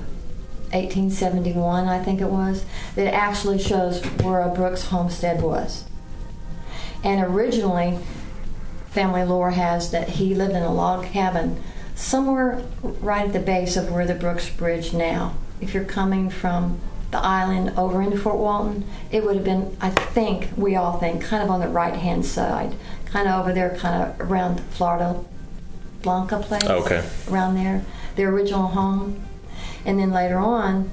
1871, 0.70 1.88
I 1.88 2.00
think 2.00 2.20
it 2.20 2.30
was, 2.30 2.64
that 2.94 3.12
actually 3.12 3.58
shows 3.58 4.04
where 4.22 4.40
a 4.40 4.54
Brooks 4.54 4.84
homestead 4.84 5.42
was. 5.42 5.84
And 7.02 7.24
originally, 7.24 7.98
family 8.94 9.24
lore 9.24 9.50
has 9.50 9.90
that 9.90 10.08
he 10.10 10.34
lived 10.34 10.54
in 10.54 10.62
a 10.62 10.72
log 10.72 11.04
cabin 11.04 11.60
somewhere 11.96 12.64
right 12.80 13.26
at 13.26 13.32
the 13.32 13.40
base 13.40 13.76
of 13.76 13.90
where 13.90 14.06
the 14.06 14.14
Brooks 14.14 14.48
Bridge 14.48 14.92
now. 14.92 15.34
If 15.60 15.74
you're 15.74 15.84
coming 15.84 16.30
from 16.30 16.80
the 17.10 17.18
island 17.18 17.76
over 17.76 18.00
into 18.00 18.16
Fort 18.16 18.38
Walton, 18.38 18.86
it 19.10 19.24
would 19.24 19.34
have 19.34 19.44
been, 19.44 19.76
I 19.80 19.90
think, 19.90 20.48
we 20.56 20.76
all 20.76 20.98
think, 20.98 21.22
kind 21.22 21.42
of 21.42 21.50
on 21.50 21.60
the 21.60 21.68
right 21.68 21.94
hand 21.94 22.24
side, 22.24 22.74
kind 23.06 23.28
of 23.28 23.40
over 23.40 23.52
there, 23.52 23.76
kind 23.76 24.02
of 24.02 24.20
around 24.20 24.60
Florida 24.60 25.24
Blanca 26.02 26.38
place. 26.38 26.62
Oh, 26.66 26.84
okay. 26.84 27.04
Around 27.28 27.56
there, 27.56 27.84
their 28.14 28.30
original 28.30 28.68
home. 28.68 29.24
And 29.84 29.98
then 29.98 30.12
later 30.12 30.38
on, 30.38 30.90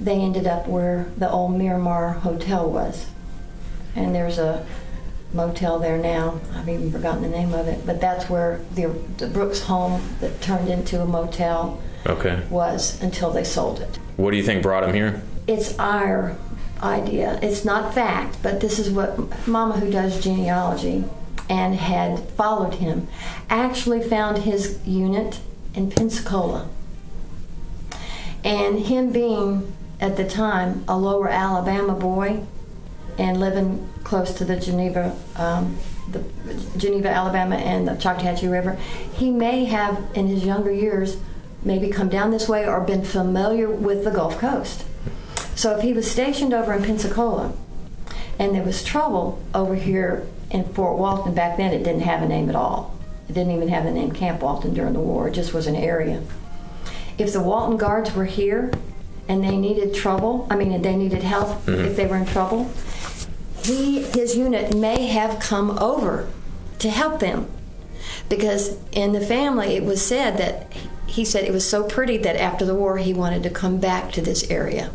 they 0.00 0.20
ended 0.20 0.46
up 0.46 0.66
where 0.66 1.10
the 1.16 1.30
old 1.30 1.56
Miramar 1.56 2.12
Hotel 2.12 2.68
was. 2.68 3.06
And 3.94 4.14
there's 4.14 4.38
a 4.38 4.66
motel 5.32 5.78
there 5.78 5.98
now. 5.98 6.40
I've 6.54 6.68
even 6.68 6.90
forgotten 6.90 7.22
the 7.22 7.28
name 7.28 7.52
of 7.54 7.68
it, 7.68 7.86
but 7.86 8.00
that's 8.00 8.28
where 8.28 8.60
the, 8.74 8.88
the 9.18 9.26
Brooks 9.28 9.62
home 9.62 10.02
that 10.20 10.40
turned 10.40 10.68
into 10.68 11.00
a 11.00 11.06
motel 11.06 11.80
Okay. 12.06 12.42
was 12.50 13.00
until 13.02 13.30
they 13.30 13.44
sold 13.44 13.80
it. 13.80 13.98
What 14.16 14.30
do 14.32 14.36
you 14.36 14.42
think 14.42 14.62
brought 14.62 14.84
him 14.84 14.94
here? 14.94 15.22
It's 15.46 15.78
our 15.78 16.36
idea. 16.82 17.38
It's 17.42 17.64
not 17.64 17.94
fact, 17.94 18.38
but 18.42 18.60
this 18.60 18.78
is 18.78 18.90
what 18.90 19.46
Mama, 19.46 19.78
who 19.78 19.90
does 19.90 20.22
genealogy 20.22 21.04
and 21.48 21.74
had 21.74 22.20
followed 22.30 22.74
him, 22.74 23.08
actually 23.48 24.00
found 24.02 24.38
his 24.38 24.78
unit 24.86 25.40
in 25.74 25.90
Pensacola. 25.90 26.68
And 28.44 28.78
him 28.80 29.12
being, 29.12 29.72
at 30.00 30.16
the 30.16 30.26
time, 30.26 30.84
a 30.88 30.96
lower 30.96 31.28
Alabama 31.28 31.94
boy 31.94 32.46
and 33.18 33.38
living 33.40 33.88
close 34.04 34.34
to 34.34 34.44
the 34.44 34.56
Geneva, 34.56 35.16
um, 35.36 35.76
the 36.10 36.24
Geneva, 36.76 37.08
Alabama, 37.08 37.56
and 37.56 37.86
the 37.86 37.92
Choctawhatchee 37.92 38.50
River, 38.50 38.78
he 39.14 39.30
may 39.30 39.64
have, 39.66 40.02
in 40.14 40.26
his 40.26 40.44
younger 40.44 40.72
years, 40.72 41.18
maybe 41.62 41.88
come 41.88 42.08
down 42.08 42.30
this 42.30 42.48
way 42.48 42.66
or 42.66 42.80
been 42.80 43.04
familiar 43.04 43.68
with 43.68 44.04
the 44.04 44.10
Gulf 44.10 44.38
Coast. 44.38 44.84
So 45.54 45.76
if 45.76 45.82
he 45.82 45.92
was 45.92 46.10
stationed 46.10 46.54
over 46.54 46.72
in 46.72 46.82
Pensacola 46.82 47.52
and 48.38 48.54
there 48.54 48.62
was 48.62 48.82
trouble 48.82 49.42
over 49.54 49.74
here 49.74 50.26
in 50.50 50.64
Fort 50.64 50.98
Walton, 50.98 51.34
back 51.34 51.58
then 51.58 51.72
it 51.72 51.84
didn't 51.84 52.00
have 52.00 52.22
a 52.22 52.28
name 52.28 52.48
at 52.48 52.56
all. 52.56 52.96
It 53.28 53.34
didn't 53.34 53.54
even 53.54 53.68
have 53.68 53.84
the 53.84 53.92
name 53.92 54.10
Camp 54.12 54.40
Walton 54.40 54.74
during 54.74 54.94
the 54.94 55.00
war, 55.00 55.28
it 55.28 55.32
just 55.32 55.52
was 55.52 55.66
an 55.66 55.76
area. 55.76 56.22
If 57.18 57.32
the 57.32 57.42
Walton 57.42 57.76
Guards 57.76 58.14
were 58.14 58.24
here 58.24 58.72
and 59.28 59.44
they 59.44 59.56
needed 59.56 59.94
trouble, 59.94 60.46
I 60.50 60.56
mean, 60.56 60.80
they 60.80 60.96
needed 60.96 61.22
help 61.22 61.68
if 61.68 61.94
they 61.94 62.06
were 62.06 62.16
in 62.16 62.24
trouble, 62.24 62.70
he, 63.64 64.02
his 64.02 64.36
unit 64.36 64.74
may 64.76 65.06
have 65.06 65.40
come 65.40 65.78
over 65.78 66.28
to 66.78 66.90
help 66.90 67.20
them. 67.20 67.48
Because 68.28 68.76
in 68.92 69.12
the 69.12 69.20
family, 69.20 69.76
it 69.76 69.84
was 69.84 70.04
said 70.04 70.36
that 70.38 70.72
he 71.06 71.24
said 71.24 71.44
it 71.44 71.52
was 71.52 71.68
so 71.68 71.82
pretty 71.84 72.16
that 72.18 72.36
after 72.36 72.64
the 72.64 72.74
war 72.74 72.98
he 72.98 73.12
wanted 73.12 73.42
to 73.42 73.50
come 73.50 73.78
back 73.78 74.12
to 74.12 74.20
this 74.22 74.48
area. 74.50 74.90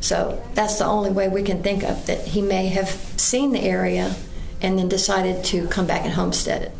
So 0.00 0.42
that's 0.54 0.78
the 0.78 0.84
only 0.84 1.10
way 1.10 1.28
we 1.28 1.42
can 1.42 1.62
think 1.62 1.82
of 1.82 2.06
that 2.06 2.28
he 2.28 2.42
may 2.42 2.68
have 2.68 2.88
seen 2.88 3.52
the 3.52 3.60
area 3.62 4.14
and 4.60 4.78
then 4.78 4.88
decided 4.88 5.44
to 5.46 5.66
come 5.68 5.86
back 5.86 6.04
and 6.04 6.12
homestead 6.14 6.62
it. 6.62 6.72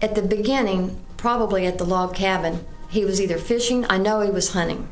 At 0.00 0.14
the 0.14 0.22
beginning, 0.22 1.00
probably 1.16 1.66
at 1.66 1.78
the 1.78 1.84
log 1.84 2.14
cabin, 2.14 2.64
he 2.88 3.04
was 3.04 3.20
either 3.20 3.38
fishing, 3.38 3.86
I 3.88 3.96
know 3.98 4.20
he 4.20 4.30
was 4.30 4.52
hunting. 4.52 4.88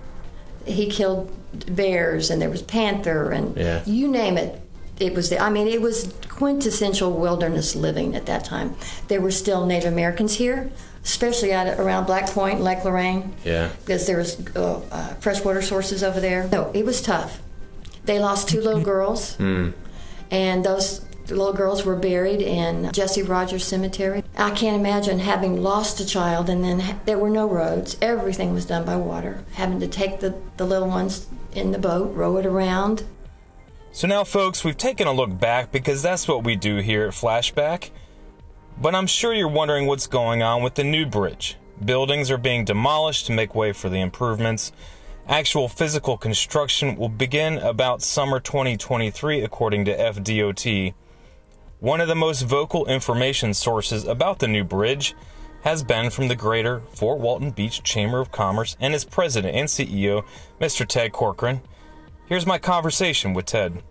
He 0.65 0.89
killed 0.89 1.31
bears 1.75 2.31
and 2.31 2.41
there 2.41 2.51
was 2.51 2.63
panther 2.63 3.31
and 3.31 3.57
Yeah. 3.57 3.83
you 3.85 4.09
name 4.09 4.39
it. 4.39 4.61
It 5.01 5.15
was 5.15 5.31
the, 5.31 5.41
I 5.43 5.49
mean, 5.51 5.67
it 5.67 5.81
was 5.81 6.13
quintessential 6.29 7.13
wilderness 7.13 7.75
living 7.75 8.15
at 8.15 8.27
that 8.27 8.45
time. 8.45 8.77
There 9.09 9.21
were 9.21 9.31
still 9.31 9.67
Native 9.67 9.93
Americans 9.93 10.35
here, 10.35 10.71
especially 11.05 11.53
out 11.53 11.67
around 11.81 12.05
Black 12.07 12.27
Point, 12.29 12.61
Lake 12.61 12.85
Lorraine 12.85 13.35
Yeah. 13.45 13.71
because 13.81 14.07
there 14.07 14.19
was 14.19 14.39
uh, 14.55 14.81
uh, 14.93 15.15
freshwater 15.15 15.63
sources 15.63 16.03
over 16.05 16.21
there. 16.21 16.49
No, 16.53 16.71
it 16.75 16.85
was 16.85 17.01
tough. 17.03 17.41
They 18.05 18.19
lost 18.19 18.49
two 18.49 18.61
little 18.61 18.83
girls, 18.83 19.37
and 20.31 20.65
those 20.65 21.05
little 21.29 21.53
girls 21.53 21.85
were 21.85 21.97
buried 21.97 22.41
in 22.43 22.91
Jesse 22.93 23.23
Rogers 23.23 23.65
Cemetery. 23.65 24.25
I 24.37 24.51
can't 24.51 24.77
imagine 24.79 25.21
having 25.21 25.63
lost 25.63 26.01
a 26.01 26.07
child 26.07 26.51
and 26.51 26.65
then 26.65 26.81
ha- 26.81 26.97
there 27.05 27.19
were 27.19 27.31
no 27.31 27.47
roads. 27.49 27.97
Everything 28.03 28.53
was 28.53 28.67
done 28.67 28.85
by 28.85 28.97
water. 28.97 29.45
Having 29.53 29.81
to 29.81 29.87
take 29.89 30.21
the, 30.21 30.35
the 30.57 30.65
little 30.67 30.89
ones 30.89 31.27
in 31.55 31.71
the 31.71 31.79
boat, 31.79 32.13
row 32.17 32.37
it 32.39 32.47
around. 32.47 33.05
So 33.93 34.07
now, 34.07 34.23
folks, 34.23 34.63
we've 34.63 34.77
taken 34.77 35.09
a 35.09 35.13
look 35.13 35.37
back 35.37 35.73
because 35.73 36.01
that's 36.01 36.29
what 36.29 36.45
we 36.45 36.55
do 36.55 36.77
here 36.77 37.09
at 37.09 37.13
Flashback. 37.13 37.91
But 38.81 38.95
I'm 38.95 39.09
sure 39.09 39.35
you're 39.35 39.49
wondering 39.49 39.87
what's 39.87 40.07
going 40.07 40.45
on 40.45 40.63
with 40.63 40.77
the 40.77 40.85
new 40.85 41.07
bridge. 41.07 41.57
Buildings 41.85 42.31
are 42.31 42.39
being 42.39 42.65
demolished 42.65 43.27
to 43.27 43.33
make 43.33 43.55
way 43.55 43.73
for 43.73 43.89
the 43.89 44.01
improvements. 44.01 44.71
Actual 45.27 45.69
physical 45.69 46.17
construction 46.17 46.95
will 46.95 47.09
begin 47.09 47.59
about 47.59 48.01
summer 48.01 48.39
2023, 48.39 49.41
according 49.41 49.85
to 49.87 49.97
FDOT. 49.97 50.95
One 51.81 52.01
of 52.01 52.07
the 52.07 52.15
most 52.15 52.43
vocal 52.43 52.87
information 52.87 53.55
sources 53.55 54.05
about 54.05 54.39
the 54.39 54.49
new 54.49 54.63
bridge 54.63 55.17
has 55.63 55.83
been 55.83 56.11
from 56.11 56.29
the 56.29 56.37
greater 56.37 56.81
Fort 56.95 57.19
Walton 57.19 57.51
Beach 57.51 57.83
Chamber 57.83 58.21
of 58.21 58.31
Commerce 58.31 58.77
and 58.79 58.95
its 58.95 59.05
president 59.05 59.57
and 59.57 59.69
CEO, 59.69 60.25
Mr. 60.61 60.87
Ted 60.87 61.11
Corcoran. 61.11 61.61
Here's 62.31 62.47
my 62.47 62.59
conversation 62.59 63.35
with 63.35 63.47
Ted. 63.47 63.83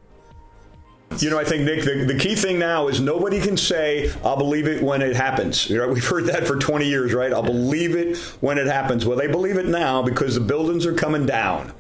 You 1.17 1.29
know, 1.29 1.37
I 1.37 1.43
think 1.43 1.65
Nick, 1.65 1.83
the, 1.83 2.05
the 2.05 2.17
key 2.17 2.35
thing 2.35 2.57
now 2.57 2.87
is 2.87 3.01
nobody 3.01 3.41
can 3.41 3.57
say, 3.57 4.09
"I'll 4.23 4.37
believe 4.37 4.65
it 4.65 4.81
when 4.81 5.01
it 5.01 5.13
happens." 5.13 5.69
You 5.69 5.79
know, 5.79 5.89
we've 5.89 6.07
heard 6.07 6.27
that 6.27 6.47
for 6.47 6.55
20 6.55 6.87
years, 6.87 7.13
right? 7.13 7.33
I'll 7.33 7.43
believe 7.43 7.97
it 7.97 8.15
when 8.39 8.57
it 8.57 8.67
happens. 8.67 9.05
Well, 9.05 9.17
they 9.17 9.27
believe 9.27 9.57
it 9.57 9.65
now 9.65 10.01
because 10.01 10.35
the 10.35 10.41
buildings 10.41 10.85
are 10.85 10.93
coming 10.93 11.25
down. 11.25 11.73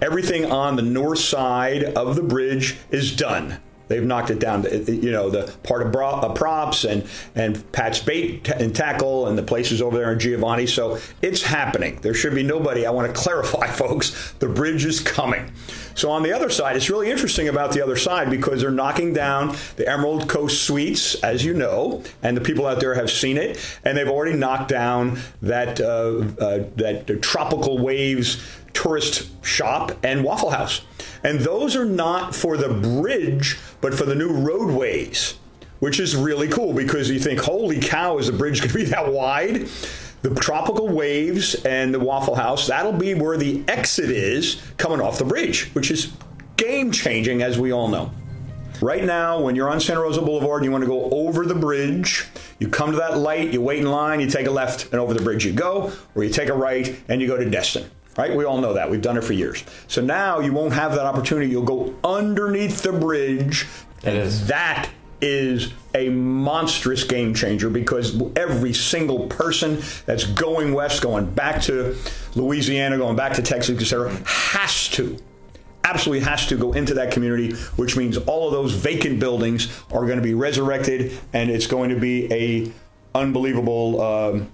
Everything 0.00 0.52
on 0.52 0.76
the 0.76 0.82
north 0.82 1.18
side 1.18 1.82
of 1.82 2.14
the 2.14 2.22
bridge 2.22 2.76
is 2.92 3.16
done. 3.16 3.58
They've 3.88 4.02
knocked 4.02 4.30
it 4.30 4.38
down. 4.38 4.64
You 4.64 5.10
know, 5.10 5.30
the 5.30 5.52
part 5.62 5.82
of 5.82 5.92
props 6.34 6.84
and 6.84 7.06
and 7.34 7.70
Pat's 7.72 8.00
bait 8.00 8.48
and 8.48 8.74
tackle 8.74 9.26
and 9.26 9.36
the 9.36 9.42
places 9.42 9.82
over 9.82 9.98
there 9.98 10.12
in 10.12 10.18
Giovanni. 10.18 10.66
So 10.66 10.98
it's 11.22 11.42
happening. 11.42 11.98
There 12.02 12.14
should 12.14 12.34
be 12.34 12.42
nobody. 12.42 12.86
I 12.86 12.90
want 12.90 13.14
to 13.14 13.20
clarify, 13.20 13.66
folks. 13.66 14.32
The 14.38 14.48
bridge 14.48 14.84
is 14.84 15.00
coming. 15.00 15.52
So 15.94 16.10
on 16.10 16.22
the 16.22 16.32
other 16.32 16.50
side, 16.50 16.76
it's 16.76 16.90
really 16.90 17.10
interesting 17.10 17.48
about 17.48 17.72
the 17.72 17.82
other 17.82 17.96
side 17.96 18.28
because 18.30 18.60
they're 18.60 18.70
knocking 18.70 19.12
down 19.12 19.56
the 19.76 19.88
Emerald 19.88 20.28
Coast 20.28 20.64
Suites, 20.64 21.14
as 21.22 21.44
you 21.44 21.54
know, 21.54 22.02
and 22.22 22.36
the 22.36 22.40
people 22.40 22.66
out 22.66 22.80
there 22.80 22.94
have 22.94 23.10
seen 23.10 23.36
it, 23.36 23.60
and 23.84 23.96
they've 23.96 24.08
already 24.08 24.36
knocked 24.36 24.68
down 24.68 25.20
that 25.42 25.80
uh, 25.80 26.24
uh, 26.42 26.64
that 26.76 27.22
tropical 27.22 27.78
waves 27.78 28.42
tourist 28.72 29.30
shop 29.44 29.92
and 30.02 30.24
Waffle 30.24 30.50
House. 30.50 30.82
And 31.24 31.40
those 31.40 31.74
are 31.74 31.86
not 31.86 32.34
for 32.34 32.58
the 32.58 32.68
bridge, 32.68 33.58
but 33.80 33.94
for 33.94 34.04
the 34.04 34.14
new 34.14 34.30
roadways, 34.30 35.38
which 35.80 35.98
is 35.98 36.14
really 36.14 36.48
cool 36.48 36.74
because 36.74 37.10
you 37.10 37.18
think, 37.18 37.40
holy 37.40 37.80
cow, 37.80 38.18
is 38.18 38.26
the 38.26 38.32
bridge 38.34 38.60
going 38.60 38.70
to 38.70 38.76
be 38.76 38.84
that 38.84 39.10
wide? 39.10 39.66
The 40.20 40.34
tropical 40.34 40.88
waves 40.88 41.54
and 41.64 41.92
the 41.92 42.00
Waffle 42.00 42.34
House, 42.34 42.66
that'll 42.66 42.92
be 42.92 43.14
where 43.14 43.36
the 43.36 43.64
exit 43.68 44.10
is 44.10 44.62
coming 44.76 45.00
off 45.00 45.18
the 45.18 45.24
bridge, 45.24 45.70
which 45.74 45.90
is 45.90 46.12
game 46.56 46.92
changing, 46.92 47.42
as 47.42 47.58
we 47.58 47.72
all 47.72 47.88
know. 47.88 48.10
Right 48.80 49.04
now, 49.04 49.40
when 49.40 49.56
you're 49.56 49.70
on 49.70 49.80
Santa 49.80 50.00
Rosa 50.00 50.20
Boulevard 50.20 50.62
and 50.62 50.66
you 50.66 50.70
want 50.70 50.82
to 50.82 50.88
go 50.88 51.10
over 51.10 51.46
the 51.46 51.54
bridge, 51.54 52.26
you 52.58 52.68
come 52.68 52.90
to 52.90 52.96
that 52.98 53.18
light, 53.18 53.52
you 53.52 53.60
wait 53.60 53.80
in 53.80 53.90
line, 53.90 54.20
you 54.20 54.28
take 54.28 54.46
a 54.46 54.50
left, 54.50 54.92
and 54.92 54.94
over 54.94 55.14
the 55.14 55.22
bridge 55.22 55.44
you 55.44 55.52
go, 55.52 55.92
or 56.14 56.24
you 56.24 56.30
take 56.30 56.48
a 56.48 56.54
right 56.54 57.00
and 57.08 57.20
you 57.20 57.26
go 57.26 57.36
to 57.36 57.48
Destin. 57.48 57.90
Right? 58.16 58.34
We 58.34 58.44
all 58.44 58.58
know 58.58 58.74
that. 58.74 58.90
We've 58.90 59.02
done 59.02 59.16
it 59.16 59.24
for 59.24 59.32
years. 59.32 59.64
So 59.88 60.00
now 60.00 60.40
you 60.40 60.52
won't 60.52 60.72
have 60.72 60.92
that 60.92 61.04
opportunity. 61.04 61.50
You'll 61.50 61.64
go 61.64 61.94
underneath 62.04 62.82
the 62.82 62.92
bridge. 62.92 63.66
It 64.02 64.14
is. 64.14 64.46
That 64.46 64.88
is 65.20 65.72
a 65.94 66.10
monstrous 66.10 67.04
game 67.04 67.34
changer 67.34 67.70
because 67.70 68.20
every 68.36 68.72
single 68.72 69.26
person 69.28 69.80
that's 70.06 70.24
going 70.24 70.74
west, 70.74 71.02
going 71.02 71.30
back 71.30 71.62
to 71.62 71.96
Louisiana, 72.34 72.98
going 72.98 73.16
back 73.16 73.32
to 73.34 73.42
Texas, 73.42 73.76
etc., 73.80 74.14
has 74.26 74.88
to 74.90 75.18
absolutely 75.84 76.24
has 76.24 76.46
to 76.46 76.56
go 76.56 76.72
into 76.72 76.94
that 76.94 77.12
community, 77.12 77.52
which 77.76 77.96
means 77.96 78.16
all 78.16 78.48
of 78.48 78.52
those 78.52 78.72
vacant 78.72 79.20
buildings 79.20 79.82
are 79.92 80.06
going 80.06 80.16
to 80.16 80.22
be 80.22 80.34
resurrected, 80.34 81.16
and 81.32 81.50
it's 81.50 81.66
going 81.66 81.90
to 81.90 82.00
be 82.00 82.32
a 82.32 82.72
unbelievable. 83.14 84.00
Um, 84.00 84.50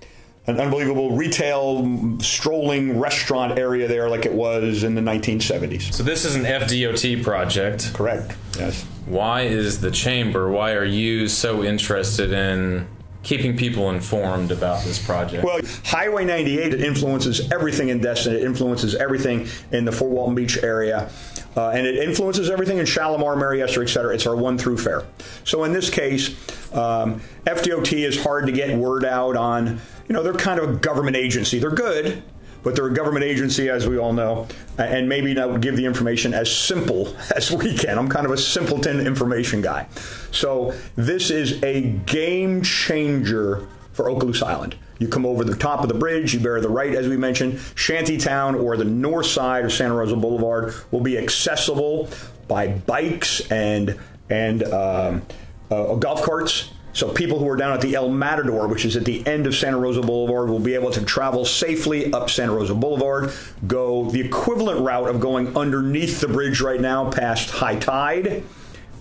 an 0.50 0.60
unbelievable 0.60 1.16
retail 1.16 2.18
strolling 2.20 2.98
restaurant 2.98 3.58
area 3.58 3.86
there, 3.86 4.08
like 4.08 4.26
it 4.26 4.32
was 4.32 4.82
in 4.82 4.94
the 4.94 5.00
1970s. 5.00 5.92
So 5.92 6.02
this 6.02 6.24
is 6.24 6.34
an 6.34 6.42
FDOT 6.42 7.22
project. 7.22 7.94
Correct. 7.94 8.36
Yes. 8.58 8.82
Why 9.06 9.42
is 9.42 9.80
the 9.80 9.90
chamber? 9.90 10.50
Why 10.50 10.72
are 10.72 10.84
you 10.84 11.28
so 11.28 11.62
interested 11.64 12.32
in 12.32 12.86
keeping 13.22 13.56
people 13.56 13.90
informed 13.90 14.50
about 14.50 14.82
this 14.84 15.04
project? 15.04 15.44
Well, 15.44 15.60
Highway 15.84 16.24
98 16.24 16.74
it 16.74 16.80
influences 16.80 17.52
everything 17.52 17.90
in 17.90 18.00
Destin. 18.00 18.34
It 18.34 18.42
influences 18.42 18.94
everything 18.94 19.46
in 19.72 19.84
the 19.84 19.92
Fort 19.92 20.10
Walton 20.10 20.34
Beach 20.34 20.58
area. 20.62 21.10
Uh, 21.56 21.70
and 21.70 21.86
it 21.86 21.96
influences 21.96 22.48
everything 22.48 22.78
in 22.78 22.86
Shalimar, 22.86 23.36
Mary 23.36 23.62
Esther, 23.62 23.82
et 23.82 23.88
cetera. 23.88 24.14
It's 24.14 24.26
our 24.26 24.36
one 24.36 24.56
through 24.56 24.78
fare. 24.78 25.04
So 25.44 25.64
in 25.64 25.72
this 25.72 25.90
case, 25.90 26.28
um, 26.72 27.20
FDOT 27.44 28.06
is 28.06 28.22
hard 28.22 28.46
to 28.46 28.52
get 28.52 28.76
word 28.76 29.04
out 29.04 29.36
on. 29.36 29.80
You 30.08 30.14
know, 30.14 30.22
they're 30.22 30.32
kind 30.32 30.60
of 30.60 30.70
a 30.70 30.72
government 30.74 31.16
agency. 31.16 31.58
They're 31.58 31.70
good, 31.70 32.22
but 32.62 32.76
they're 32.76 32.86
a 32.86 32.94
government 32.94 33.24
agency, 33.24 33.68
as 33.68 33.86
we 33.86 33.98
all 33.98 34.12
know, 34.12 34.46
and 34.78 35.08
maybe 35.08 35.34
not 35.34 35.60
give 35.60 35.76
the 35.76 35.86
information 35.86 36.34
as 36.34 36.54
simple 36.54 37.16
as 37.36 37.50
we 37.50 37.76
can. 37.76 37.98
I'm 37.98 38.08
kind 38.08 38.26
of 38.26 38.32
a 38.32 38.38
simpleton 38.38 39.00
information 39.00 39.60
guy. 39.60 39.88
So 40.30 40.74
this 40.96 41.30
is 41.30 41.62
a 41.62 41.82
game 42.06 42.62
changer 42.62 43.66
for 43.92 44.06
Okaloosa 44.06 44.44
Island. 44.44 44.76
You 45.00 45.08
come 45.08 45.24
over 45.24 45.44
the 45.44 45.56
top 45.56 45.82
of 45.82 45.88
the 45.88 45.94
bridge, 45.94 46.34
you 46.34 46.40
bear 46.40 46.60
the 46.60 46.68
right, 46.68 46.94
as 46.94 47.08
we 47.08 47.16
mentioned. 47.16 47.54
Shantytown 47.74 48.54
or 48.54 48.76
the 48.76 48.84
north 48.84 49.26
side 49.26 49.64
of 49.64 49.72
Santa 49.72 49.94
Rosa 49.94 50.14
Boulevard 50.14 50.74
will 50.90 51.00
be 51.00 51.16
accessible 51.16 52.10
by 52.46 52.68
bikes 52.68 53.40
and 53.50 53.98
and 54.28 54.62
um, 54.64 55.22
uh, 55.70 55.94
golf 55.94 56.22
carts. 56.22 56.70
So 56.92 57.10
people 57.10 57.38
who 57.38 57.48
are 57.48 57.56
down 57.56 57.72
at 57.72 57.80
the 57.80 57.94
El 57.94 58.10
Matador, 58.10 58.68
which 58.68 58.84
is 58.84 58.96
at 58.96 59.04
the 59.04 59.26
end 59.26 59.46
of 59.46 59.54
Santa 59.54 59.78
Rosa 59.78 60.02
Boulevard, 60.02 60.50
will 60.50 60.58
be 60.58 60.74
able 60.74 60.90
to 60.90 61.02
travel 61.04 61.46
safely 61.46 62.12
up 62.12 62.28
Santa 62.28 62.52
Rosa 62.52 62.74
Boulevard, 62.74 63.32
go 63.66 64.10
the 64.10 64.20
equivalent 64.20 64.80
route 64.80 65.08
of 65.08 65.18
going 65.18 65.56
underneath 65.56 66.20
the 66.20 66.28
bridge 66.28 66.60
right 66.60 66.80
now 66.80 67.10
past 67.10 67.48
high 67.48 67.76
tide, 67.76 68.42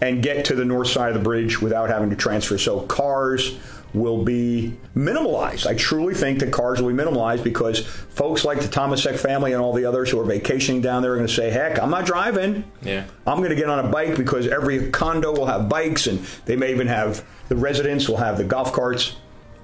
and 0.01 0.23
get 0.23 0.45
to 0.45 0.55
the 0.55 0.63
north 0.63 0.88
side 0.88 1.09
of 1.09 1.15
the 1.15 1.23
bridge 1.23 1.62
without 1.62 1.89
having 1.89 2.09
to 2.09 2.15
transfer. 2.15 2.57
So 2.57 2.81
cars 2.81 3.57
will 3.93 4.23
be 4.23 4.78
minimalized. 4.95 5.65
I 5.65 5.73
truly 5.73 6.13
think 6.13 6.39
that 6.39 6.52
cars 6.52 6.82
will 6.82 6.89
be 6.89 6.95
minimalized 6.95 7.43
because 7.43 7.86
folks 7.86 8.45
like 8.45 8.60
the 8.60 8.67
Tomasek 8.67 9.17
family 9.17 9.54
and 9.54 9.62
all 9.62 9.73
the 9.73 9.86
others 9.86 10.12
who 10.12 10.19
are 10.19 10.25
vacationing 10.25 10.82
down 10.82 11.02
there 11.02 11.13
are 11.13 11.15
going 11.15 11.28
to 11.28 11.34
say, 11.34 11.49
heck, 11.49 11.82
I'm 11.82 11.89
not 11.89 12.06
driving. 12.06 12.63
Yeah. 12.82 13.06
I'm 13.25 13.38
going 13.38 13.49
to 13.49 13.56
get 13.56 13.69
on 13.69 13.84
a 13.84 13.89
bike 13.89 14.15
because 14.15 14.47
every 14.47 14.91
condo 14.91 15.32
will 15.32 15.47
have 15.47 15.69
bikes 15.69 16.08
and 16.08 16.19
they 16.45 16.56
may 16.56 16.71
even 16.71 16.88
have 16.88 17.25
the 17.47 17.56
residents 17.56 18.08
will 18.08 18.17
have 18.17 18.38
the 18.38 18.43
golf 18.43 18.73
carts. 18.73 19.15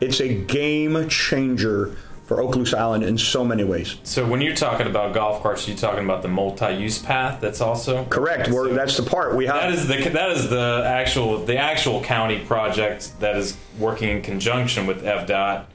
It's 0.02 0.20
a 0.20 0.34
game 0.44 1.08
changer 1.08 1.96
for 2.26 2.38
Okaloosa 2.38 2.74
Island 2.74 3.04
in 3.04 3.18
so 3.18 3.46
many 3.46 3.64
ways. 3.64 3.98
So 4.04 4.26
when 4.26 4.42
you're 4.42 4.56
talking 4.56 4.88
about 4.88 5.14
golf 5.14 5.44
carts, 5.44 5.68
you're 5.68 5.78
talking 5.78 6.04
about 6.04 6.24
the 6.24 6.28
multi-use 6.28 7.00
path. 7.00 7.40
That's 7.40 7.62
also 7.62 8.06
Correct. 8.06 8.50
Where 8.50 8.74
that's 8.74 8.98
the 8.98 9.04
part 9.04 9.36
we 9.36 9.46
have. 9.46 9.56
That 9.56 9.74
is 9.74 9.88
the 9.88 10.10
that 10.10 10.32
is 10.32 10.50
the 10.50 10.84
actual 10.86 11.46
the 11.46 11.58
actual 11.58 12.02
county 12.04 12.40
project 12.40 13.20
that 13.20 13.36
is 13.36 13.58
working 13.78 14.10
in 14.10 14.22
conjunction 14.22 14.88
with 14.88 15.04
FDOT 15.04 15.66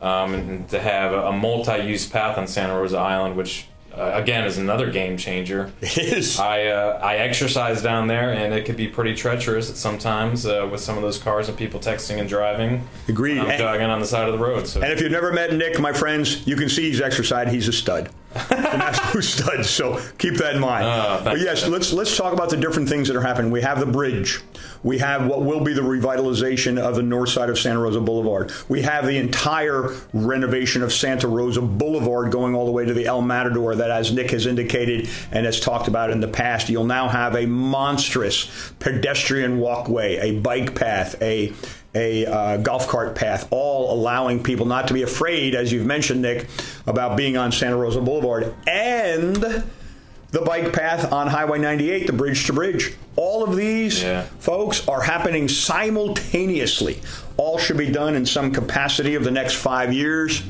um, 0.00 0.34
and 0.34 0.68
to 0.70 0.80
have 0.80 1.12
a, 1.12 1.28
a 1.28 1.32
multi-use 1.32 2.06
path 2.08 2.36
on 2.36 2.48
Santa 2.48 2.74
Rosa 2.74 2.98
Island, 2.98 3.36
which 3.36 3.66
uh, 3.96 4.12
again 4.14 4.44
is 4.44 4.58
another 4.58 4.90
game 4.90 5.16
changer. 5.16 5.70
It 5.82 5.98
is. 5.98 6.38
I 6.38 6.64
uh, 6.66 6.98
I 7.02 7.16
exercise 7.16 7.82
down 7.82 8.06
there, 8.06 8.32
and 8.32 8.54
it 8.54 8.64
could 8.64 8.76
be 8.76 8.88
pretty 8.88 9.14
treacherous 9.14 9.70
at 9.70 9.76
sometimes 9.76 10.46
uh, 10.46 10.68
with 10.70 10.80
some 10.80 10.96
of 10.96 11.02
those 11.02 11.18
cars 11.18 11.48
and 11.48 11.56
people 11.58 11.78
texting 11.80 12.18
and 12.18 12.28
driving. 12.28 12.86
Agreed. 13.08 13.38
I'm 13.38 13.50
And- 13.50 13.58
jogging 13.58 13.86
on 13.90 14.00
the 14.00 14.06
side 14.06 14.28
of 14.28 14.32
the 14.38 14.44
road. 14.44 14.66
So 14.66 14.80
And 14.80 14.92
if 14.92 15.00
you've 15.00 15.12
never 15.12 15.32
met 15.32 15.52
Nick, 15.52 15.78
my 15.80 15.92
friends, 15.92 16.46
you 16.46 16.56
can 16.56 16.68
see 16.68 16.88
he's 16.90 17.00
exercised. 17.00 17.50
He's 17.50 17.68
a 17.68 17.72
stud, 17.72 18.10
absolute 18.34 19.22
stud. 19.22 19.66
So 19.66 20.00
keep 20.18 20.34
that 20.36 20.54
in 20.54 20.60
mind. 20.60 20.84
Ah, 20.84 21.20
but 21.24 21.40
yes, 21.40 21.66
let's 21.66 21.92
let's 21.92 22.16
talk 22.16 22.32
about 22.32 22.50
the 22.50 22.56
different 22.56 22.88
things 22.88 23.08
that 23.08 23.16
are 23.16 23.22
happening. 23.22 23.50
We 23.50 23.62
have 23.62 23.80
the 23.80 23.86
bridge. 23.86 24.40
We 24.82 24.98
have 24.98 25.26
what 25.26 25.42
will 25.42 25.62
be 25.62 25.72
the 25.72 25.82
revitalization 25.82 26.78
of 26.78 26.96
the 26.96 27.02
north 27.02 27.28
side 27.28 27.48
of 27.50 27.58
Santa 27.58 27.80
Rosa 27.80 28.00
Boulevard. 28.00 28.52
We 28.68 28.82
have 28.82 29.06
the 29.06 29.16
entire 29.16 29.90
renovation 30.12 30.82
of 30.82 30.92
Santa 30.92 31.28
Rosa 31.28 31.62
Boulevard 31.62 32.32
going 32.32 32.54
all 32.54 32.66
the 32.66 32.72
way 32.72 32.84
to 32.84 32.94
the 32.94 33.06
El 33.06 33.22
Matador. 33.22 33.76
That, 33.76 33.90
as 33.90 34.12
Nick 34.12 34.30
has 34.32 34.46
indicated 34.46 35.08
and 35.30 35.46
has 35.46 35.60
talked 35.60 35.88
about 35.88 36.10
in 36.10 36.20
the 36.20 36.28
past, 36.28 36.68
you'll 36.68 36.84
now 36.84 37.08
have 37.08 37.36
a 37.36 37.46
monstrous 37.46 38.72
pedestrian 38.80 39.58
walkway, 39.58 40.16
a 40.16 40.40
bike 40.40 40.74
path, 40.74 41.20
a 41.22 41.52
a 41.94 42.24
uh, 42.26 42.56
golf 42.58 42.88
cart 42.88 43.14
path, 43.14 43.46
all 43.50 43.92
allowing 43.92 44.42
people 44.42 44.66
not 44.66 44.88
to 44.88 44.94
be 44.94 45.02
afraid, 45.02 45.54
as 45.54 45.72
you've 45.72 45.86
mentioned, 45.86 46.22
Nick, 46.22 46.46
about 46.86 47.16
being 47.16 47.36
on 47.36 47.52
Santa 47.52 47.76
Rosa 47.76 48.00
Boulevard 48.00 48.54
and 48.66 49.36
the 50.30 50.40
bike 50.40 50.72
path 50.72 51.12
on 51.12 51.26
Highway 51.26 51.58
98, 51.58 52.06
the 52.06 52.12
bridge 52.14 52.46
to 52.46 52.54
bridge. 52.54 52.94
All 53.16 53.44
of 53.44 53.54
these, 53.56 54.02
Yeah. 54.02 54.22
folks, 54.40 54.88
are 54.88 55.02
happening 55.02 55.46
simultaneously. 55.48 57.00
All 57.36 57.58
should 57.58 57.76
be 57.76 57.90
done 57.90 58.14
in 58.14 58.24
some 58.24 58.50
capacity 58.52 59.14
of 59.14 59.24
the 59.24 59.30
next 59.30 59.54
five 59.56 59.92
years, 59.92 60.42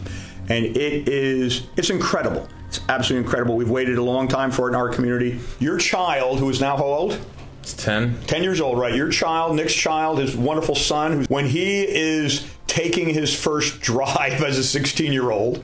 and 0.48 0.64
it 0.64 1.08
is 1.08 1.62
it's 1.76 1.90
incredible. 1.90 2.48
It's 2.68 2.78
absolutely 2.88 3.24
incredible. 3.26 3.56
We've 3.56 3.68
waited 3.68 3.98
a 3.98 4.02
long 4.02 4.28
time 4.28 4.50
for 4.52 4.68
it 4.68 4.70
in 4.70 4.76
our 4.76 4.88
community. 4.88 5.40
Your 5.58 5.78
child, 5.78 6.38
who 6.38 6.48
is 6.48 6.60
now 6.60 6.76
how 6.76 6.84
old? 6.84 7.18
It's 7.62 7.74
ten. 7.74 8.20
10 8.26 8.42
years 8.42 8.60
old, 8.60 8.76
right? 8.76 8.94
Your 8.94 9.08
child, 9.08 9.54
Nick's 9.54 9.74
child, 9.74 10.18
his 10.18 10.36
wonderful 10.36 10.74
son, 10.74 11.24
when 11.26 11.46
he 11.46 11.82
is 11.82 12.44
taking 12.66 13.08
his 13.08 13.34
first 13.34 13.80
drive 13.80 14.42
as 14.42 14.58
a 14.58 14.64
16 14.64 15.12
year 15.12 15.30
old, 15.30 15.62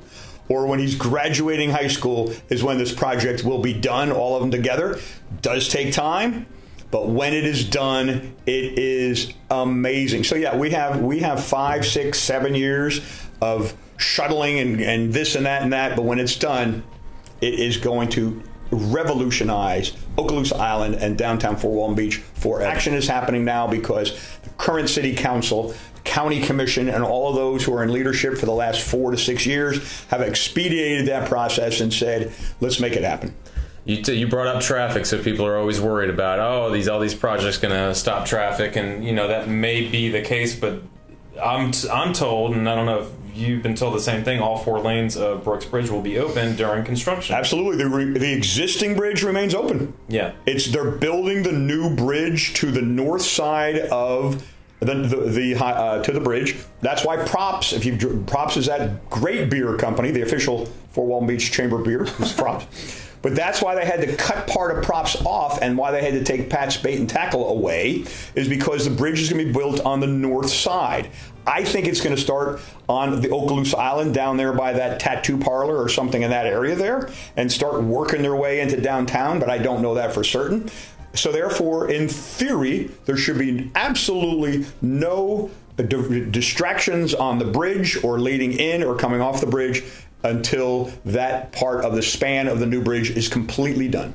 or 0.49 0.67
when 0.67 0.79
he's 0.79 0.95
graduating 0.95 1.71
high 1.71 1.89
school, 1.89 2.33
is 2.49 2.63
when 2.63 2.79
this 2.79 2.93
project 2.93 3.45
will 3.45 3.59
be 3.59 3.75
done, 3.75 4.13
all 4.13 4.37
of 4.37 4.41
them 4.41 4.51
together. 4.51 5.01
Does 5.43 5.69
take 5.69 5.93
time. 5.93 6.47
But 6.91 7.09
when 7.09 7.35
it 7.35 7.45
is 7.45 7.65
done, 7.65 8.35
it 8.47 8.79
is 8.79 9.35
amazing. 9.51 10.25
So 10.25 10.37
yeah, 10.37 10.57
we 10.57 10.71
have 10.71 11.03
we 11.03 11.19
have 11.19 11.45
five, 11.45 11.85
six, 11.85 12.19
seven 12.19 12.55
years 12.55 13.03
of 13.43 13.75
shuttling 13.99 14.59
and, 14.59 14.81
and 14.81 15.13
this 15.13 15.35
and 15.35 15.45
that 15.45 15.63
and 15.63 15.73
that. 15.75 15.97
But 15.97 16.05
when 16.05 16.19
it's 16.19 16.37
done, 16.37 16.83
it 17.43 17.55
is 17.55 17.77
going 17.77 18.09
to 18.11 18.43
revolutionize 18.71 19.93
Okaloosa 20.17 20.59
Island 20.59 20.97
and 20.97 21.17
downtown 21.17 21.57
Fort 21.57 21.75
Walton 21.75 21.97
Beach 21.97 22.17
for 22.17 22.63
action 22.63 22.95
is 22.95 23.09
happening 23.09 23.45
now 23.45 23.67
because 23.67 24.13
the 24.43 24.51
current 24.51 24.89
city 24.89 25.15
council, 25.15 25.75
county 26.05 26.43
commission, 26.43 26.89
and 26.89 27.03
all 27.05 27.31
of 27.31 27.37
those 27.37 27.65
who 27.65 27.75
are 27.75 27.83
in 27.83 27.93
leadership 27.93 28.37
for 28.37 28.47
the 28.47 28.53
last 28.53 28.83
four 28.83 29.11
to 29.11 29.17
six 29.17 29.47
years 29.47 30.05
have 30.07 30.21
expedited 30.21 31.07
that 31.07 31.29
process 31.29 31.81
and 31.81 31.93
said, 31.93 32.33
let's 32.61 32.81
make 32.81 32.95
it 32.95 33.03
happen. 33.03 33.35
You, 33.85 34.03
t- 34.03 34.15
you 34.15 34.29
brought 34.29 34.49
up 34.49 34.63
traffic, 34.63 35.07
so 35.07 35.23
people 35.23 35.47
are 35.47 35.57
always 35.57 35.81
worried 35.81 36.11
about 36.11 36.41
oh 36.41 36.71
these 36.71 36.89
all 36.89 37.01
these 37.01 37.15
projects 37.15 37.57
going 37.57 37.73
to 37.73 37.95
stop 37.95 38.27
traffic, 38.27 38.77
and 38.77 39.03
you 39.03 39.15
know 39.15 39.29
that 39.29 39.49
may 39.49 39.89
be 39.89 40.11
the 40.11 40.21
case, 40.21 40.55
but 40.55 40.83
I'm 41.43 41.71
t- 41.71 41.89
I'm 41.89 42.13
told, 42.13 42.55
and 42.55 42.69
I 42.69 42.75
don't 42.75 42.85
know 42.85 42.99
if 43.01 43.28
you've 43.39 43.63
been 43.63 43.75
told 43.75 43.95
the 43.95 44.01
same 44.01 44.25
thing. 44.25 44.41
All 44.41 44.59
four 44.59 44.81
lanes 44.81 45.17
of 45.17 45.45
Brooks 45.45 45.65
Bridge 45.65 45.91
will 45.91 46.03
be 46.03 46.19
open 46.19 46.57
during 46.57 46.85
construction. 46.85 47.35
Absolutely, 47.35 47.77
the, 47.77 47.89
re- 47.89 48.19
the 48.19 48.33
existing 48.33 48.97
bridge 48.97 49.23
remains 49.23 49.55
open. 49.55 49.95
Yeah. 50.09 50.33
It's 50.47 50.67
they're 50.67 50.91
building 50.91 51.43
the 51.43 51.53
new 51.53 51.95
bridge 51.95 52.55
to 52.55 52.71
the 52.71 52.83
north 52.83 53.23
side 53.23 53.79
of 53.79 54.47
the, 54.81 54.95
the, 54.95 55.17
the 55.31 55.65
uh, 55.65 56.03
to 56.03 56.13
the 56.13 56.21
bridge. 56.21 56.57
That's 56.81 57.05
why 57.05 57.17
Props, 57.17 57.73
if 57.73 57.85
you 57.85 58.25
Props 58.27 58.57
is 58.57 58.67
that 58.67 59.09
great 59.11 59.51
beer 59.51 59.77
company, 59.77 60.11
the 60.11 60.23
official 60.23 60.67
Fort 60.91 61.09
Walton 61.09 61.29
Beach 61.29 61.51
Chamber 61.51 61.79
beer 61.79 62.05
is 62.05 62.33
Props. 62.37 63.08
But 63.23 63.35
that's 63.35 63.61
why 63.61 63.75
they 63.75 63.85
had 63.85 64.01
to 64.01 64.17
cut 64.17 64.47
part 64.47 64.77
of 64.77 64.85
props 64.85 65.17
off 65.25 65.61
and 65.61 65.77
why 65.77 65.91
they 65.91 66.03
had 66.03 66.15
to 66.15 66.25
take 66.25 66.49
Pat's 66.49 66.77
bait 66.77 66.99
and 66.99 67.09
tackle 67.09 67.51
away 67.51 68.05
is 68.35 68.49
because 68.49 68.85
the 68.85 68.95
bridge 68.95 69.21
is 69.21 69.31
going 69.31 69.45
to 69.45 69.53
be 69.53 69.53
built 69.53 69.81
on 69.81 70.01
the 70.01 70.07
north 70.07 70.51
side. 70.51 71.11
I 71.47 71.65
think 71.65 71.87
it's 71.87 72.01
going 72.01 72.15
to 72.15 72.21
start 72.21 72.61
on 72.89 73.21
the 73.21 73.29
Okaloosa 73.29 73.75
Island 73.75 74.15
down 74.15 74.37
there 74.37 74.53
by 74.53 74.75
that 74.75 75.01
tattoo 75.01 75.39
parlor 75.39 75.83
or 75.83 75.89
something 75.89 76.23
in 76.23 76.31
that 76.31 76.47
area 76.47 76.75
there 76.75 77.11
and 77.37 77.51
start 77.51 77.83
working 77.83 78.23
their 78.23 78.37
way 78.37 78.61
into 78.61 78.81
downtown, 78.81 79.41
but 79.41 79.49
I 79.49 79.59
don't 79.59 79.81
know 79.81 79.95
that 79.95 80.13
for 80.13 80.23
certain. 80.23 80.69
So, 81.15 81.33
therefore, 81.33 81.91
in 81.91 82.07
theory, 82.07 82.91
there 83.07 83.17
should 83.17 83.39
be 83.39 83.71
absolutely 83.75 84.67
no 84.83 85.51
uh, 85.79 85.83
distractions 85.83 87.15
on 87.15 87.39
the 87.39 87.47
bridge 87.47 88.03
or 88.05 88.21
leading 88.21 88.53
in 88.53 88.83
or 88.83 88.95
coming 88.95 89.21
off 89.21 89.41
the 89.41 89.47
bridge 89.47 89.83
until 90.23 90.93
that 91.05 91.53
part 91.53 91.85
of 91.85 91.95
the 91.95 92.03
span 92.03 92.49
of 92.49 92.59
the 92.59 92.67
new 92.67 92.83
bridge 92.83 93.11
is 93.11 93.29
completely 93.29 93.89
done. 93.89 94.15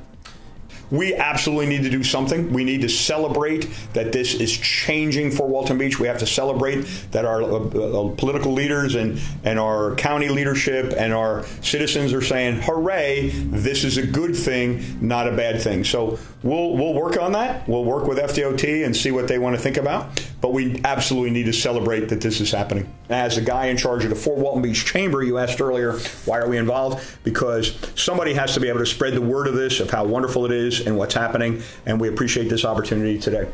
We 0.90 1.14
absolutely 1.14 1.66
need 1.66 1.82
to 1.84 1.90
do 1.90 2.04
something. 2.04 2.52
We 2.52 2.62
need 2.62 2.82
to 2.82 2.88
celebrate 2.88 3.68
that 3.94 4.12
this 4.12 4.34
is 4.34 4.52
changing 4.52 5.30
for 5.30 5.48
Walton 5.48 5.78
Beach. 5.78 5.98
We 5.98 6.06
have 6.06 6.18
to 6.18 6.26
celebrate 6.26 6.82
that 7.10 7.24
our 7.24 7.42
uh, 7.42 7.46
uh, 7.46 8.14
political 8.16 8.52
leaders 8.52 8.94
and, 8.94 9.18
and 9.44 9.58
our 9.58 9.94
county 9.96 10.28
leadership 10.28 10.94
and 10.96 11.12
our 11.12 11.44
citizens 11.62 12.12
are 12.12 12.22
saying, 12.22 12.60
hooray, 12.62 13.30
this 13.30 13.82
is 13.82 13.96
a 13.96 14.06
good 14.06 14.36
thing, 14.36 14.98
not 15.00 15.26
a 15.26 15.32
bad 15.32 15.60
thing. 15.60 15.84
So 15.84 16.18
we'll, 16.42 16.76
we'll 16.76 16.94
work 16.94 17.20
on 17.20 17.32
that. 17.32 17.66
We'll 17.66 17.84
work 17.84 18.06
with 18.06 18.18
FDOT 18.18 18.84
and 18.84 18.94
see 18.94 19.10
what 19.10 19.26
they 19.26 19.38
want 19.38 19.56
to 19.56 19.62
think 19.62 19.78
about. 19.78 20.22
But 20.40 20.52
we 20.52 20.80
absolutely 20.84 21.30
need 21.30 21.46
to 21.46 21.54
celebrate 21.54 22.10
that 22.10 22.20
this 22.20 22.40
is 22.40 22.50
happening. 22.50 22.92
As 23.10 23.36
the 23.36 23.42
guy 23.42 23.66
in 23.66 23.76
charge 23.76 24.04
of 24.04 24.10
the 24.10 24.16
Fort 24.16 24.38
Walton 24.38 24.62
Beach 24.62 24.86
Chamber, 24.86 25.22
you 25.22 25.36
asked 25.36 25.60
earlier, 25.60 25.98
why 26.24 26.38
are 26.38 26.48
we 26.48 26.56
involved? 26.56 27.04
Because 27.22 27.76
somebody 27.94 28.32
has 28.32 28.54
to 28.54 28.60
be 28.60 28.68
able 28.68 28.78
to 28.78 28.86
spread 28.86 29.12
the 29.12 29.20
word 29.20 29.46
of 29.46 29.54
this, 29.54 29.78
of 29.80 29.90
how 29.90 30.04
wonderful 30.04 30.46
it 30.46 30.52
is 30.52 30.86
and 30.86 30.96
what's 30.96 31.14
happening. 31.14 31.62
And 31.84 32.00
we 32.00 32.08
appreciate 32.08 32.48
this 32.48 32.64
opportunity 32.64 33.18
today. 33.18 33.46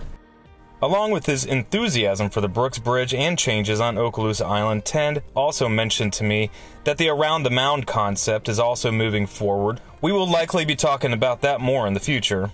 Along 0.82 1.10
with 1.10 1.26
his 1.26 1.44
enthusiasm 1.44 2.30
for 2.30 2.40
the 2.40 2.48
Brooks 2.48 2.78
Bridge 2.78 3.12
and 3.12 3.36
changes 3.36 3.80
on 3.80 3.96
Okaloosa 3.96 4.46
Island, 4.46 4.84
Ted 4.84 5.22
also 5.34 5.68
mentioned 5.68 6.12
to 6.14 6.24
me 6.24 6.50
that 6.84 6.96
the 6.96 7.08
Around 7.08 7.42
the 7.42 7.50
Mound 7.50 7.86
concept 7.86 8.48
is 8.48 8.58
also 8.58 8.90
moving 8.90 9.26
forward. 9.26 9.80
We 10.00 10.12
will 10.12 10.30
likely 10.30 10.64
be 10.64 10.76
talking 10.76 11.12
about 11.12 11.42
that 11.42 11.60
more 11.60 11.86
in 11.86 11.92
the 11.92 12.00
future. 12.00 12.52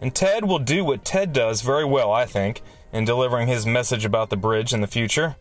And 0.00 0.14
Ted 0.14 0.44
will 0.44 0.58
do 0.58 0.84
what 0.84 1.04
Ted 1.04 1.32
does 1.32 1.62
very 1.62 1.84
well, 1.84 2.12
I 2.12 2.26
think 2.26 2.62
in 2.92 3.04
delivering 3.04 3.48
his 3.48 3.66
message 3.66 4.04
about 4.04 4.30
the 4.30 4.36
bridge 4.36 4.72
in 4.72 4.80
the 4.80 4.86
future. 4.86 5.36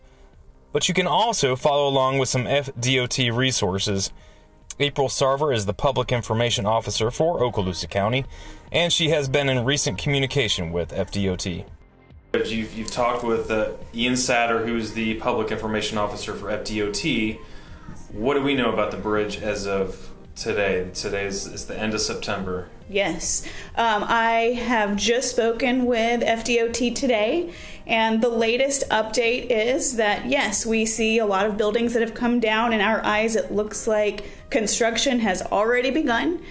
But 0.75 0.89
you 0.89 0.93
can 0.93 1.07
also 1.07 1.55
follow 1.55 1.87
along 1.87 2.17
with 2.17 2.27
some 2.27 2.43
FDOT 2.43 3.33
resources. 3.33 4.11
April 4.77 5.07
Sarver 5.07 5.55
is 5.55 5.65
the 5.65 5.73
Public 5.73 6.11
Information 6.11 6.65
Officer 6.65 7.09
for 7.11 7.39
Okaloosa 7.39 7.89
County, 7.89 8.25
and 8.73 8.91
she 8.91 9.07
has 9.07 9.29
been 9.29 9.47
in 9.47 9.63
recent 9.63 9.97
communication 9.97 10.73
with 10.73 10.89
FDOT. 10.89 11.65
You've, 12.33 12.77
you've 12.77 12.91
talked 12.91 13.23
with 13.23 13.49
uh, 13.49 13.69
Ian 13.93 14.15
Satter, 14.15 14.65
who's 14.65 14.91
the 14.91 15.13
Public 15.13 15.49
Information 15.49 15.97
Officer 15.97 16.33
for 16.33 16.47
FDOT. 16.47 17.39
What 18.11 18.33
do 18.33 18.41
we 18.41 18.53
know 18.53 18.73
about 18.73 18.91
the 18.91 18.97
bridge 18.97 19.37
as 19.37 19.65
of 19.65 20.11
today? 20.35 20.89
Today 20.93 21.23
is, 21.23 21.47
is 21.47 21.67
the 21.67 21.79
end 21.79 21.93
of 21.93 22.01
September. 22.01 22.67
Yes. 22.89 23.45
Um, 23.75 24.03
I 24.05 24.59
have 24.65 24.95
just 24.97 25.31
spoken 25.31 25.85
with 25.85 26.21
FDOT 26.21 26.93
today, 26.95 27.53
and 27.87 28.21
the 28.21 28.29
latest 28.29 28.89
update 28.89 29.47
is 29.49 29.97
that 29.97 30.25
yes, 30.25 30.65
we 30.65 30.85
see 30.85 31.19
a 31.19 31.25
lot 31.25 31.45
of 31.45 31.57
buildings 31.57 31.93
that 31.93 32.01
have 32.01 32.13
come 32.13 32.39
down. 32.39 32.73
In 32.73 32.81
our 32.81 33.03
eyes, 33.05 33.35
it 33.35 33.51
looks 33.51 33.87
like 33.87 34.25
construction 34.49 35.19
has 35.19 35.41
already 35.43 35.91
begun. 35.91 36.41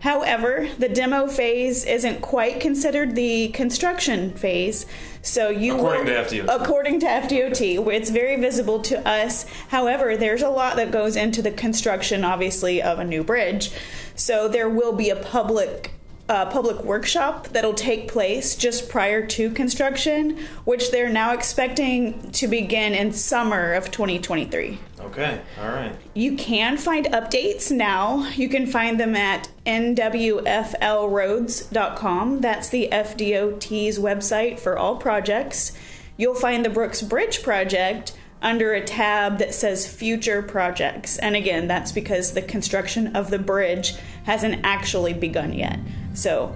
However, 0.00 0.66
the 0.78 0.88
demo 0.88 1.26
phase 1.26 1.84
isn't 1.84 2.22
quite 2.22 2.58
considered 2.58 3.14
the 3.14 3.48
construction 3.48 4.32
phase. 4.32 4.86
So 5.20 5.50
you 5.50 5.74
according 5.74 6.06
will, 6.06 6.24
to 6.24 6.36
FDOT. 6.36 6.62
According 6.62 7.00
to 7.00 7.06
FDOT, 7.06 7.92
it's 7.92 8.08
very 8.08 8.40
visible 8.40 8.80
to 8.82 9.06
us. 9.06 9.44
However, 9.68 10.16
there's 10.16 10.42
a 10.42 10.48
lot 10.48 10.76
that 10.76 10.90
goes 10.90 11.16
into 11.16 11.42
the 11.42 11.50
construction, 11.50 12.24
obviously, 12.24 12.80
of 12.80 12.98
a 12.98 13.04
new 13.04 13.22
bridge. 13.22 13.72
So 14.14 14.48
there 14.48 14.70
will 14.70 14.94
be 14.94 15.10
a 15.10 15.16
public 15.16 15.92
uh, 16.30 16.46
public 16.46 16.82
workshop 16.84 17.48
that'll 17.48 17.74
take 17.74 18.06
place 18.06 18.54
just 18.54 18.88
prior 18.88 19.26
to 19.26 19.50
construction, 19.50 20.38
which 20.64 20.92
they're 20.92 21.10
now 21.10 21.34
expecting 21.34 22.30
to 22.30 22.46
begin 22.46 22.94
in 22.94 23.12
summer 23.12 23.74
of 23.74 23.90
2023. 23.90 24.78
Okay, 25.00 25.40
all 25.60 25.68
right. 25.68 25.92
You 26.14 26.36
can 26.36 26.76
find 26.76 27.06
updates 27.06 27.72
now. 27.72 28.30
You 28.30 28.48
can 28.48 28.68
find 28.68 29.00
them 29.00 29.16
at 29.16 29.50
nwflroads.com. 29.66 32.40
That's 32.40 32.68
the 32.68 32.88
FDOT's 32.92 33.98
website 33.98 34.60
for 34.60 34.78
all 34.78 34.94
projects. 34.96 35.72
You'll 36.16 36.36
find 36.36 36.64
the 36.64 36.70
Brooks 36.70 37.02
Bridge 37.02 37.42
project 37.42 38.16
under 38.40 38.72
a 38.72 38.84
tab 38.84 39.38
that 39.38 39.52
says 39.52 39.92
future 39.92 40.42
projects. 40.42 41.18
And 41.18 41.34
again, 41.34 41.66
that's 41.66 41.90
because 41.90 42.34
the 42.34 42.42
construction 42.42 43.16
of 43.16 43.30
the 43.30 43.40
bridge 43.40 43.96
hasn't 44.24 44.64
actually 44.64 45.12
begun 45.12 45.52
yet. 45.52 45.80
So, 46.14 46.54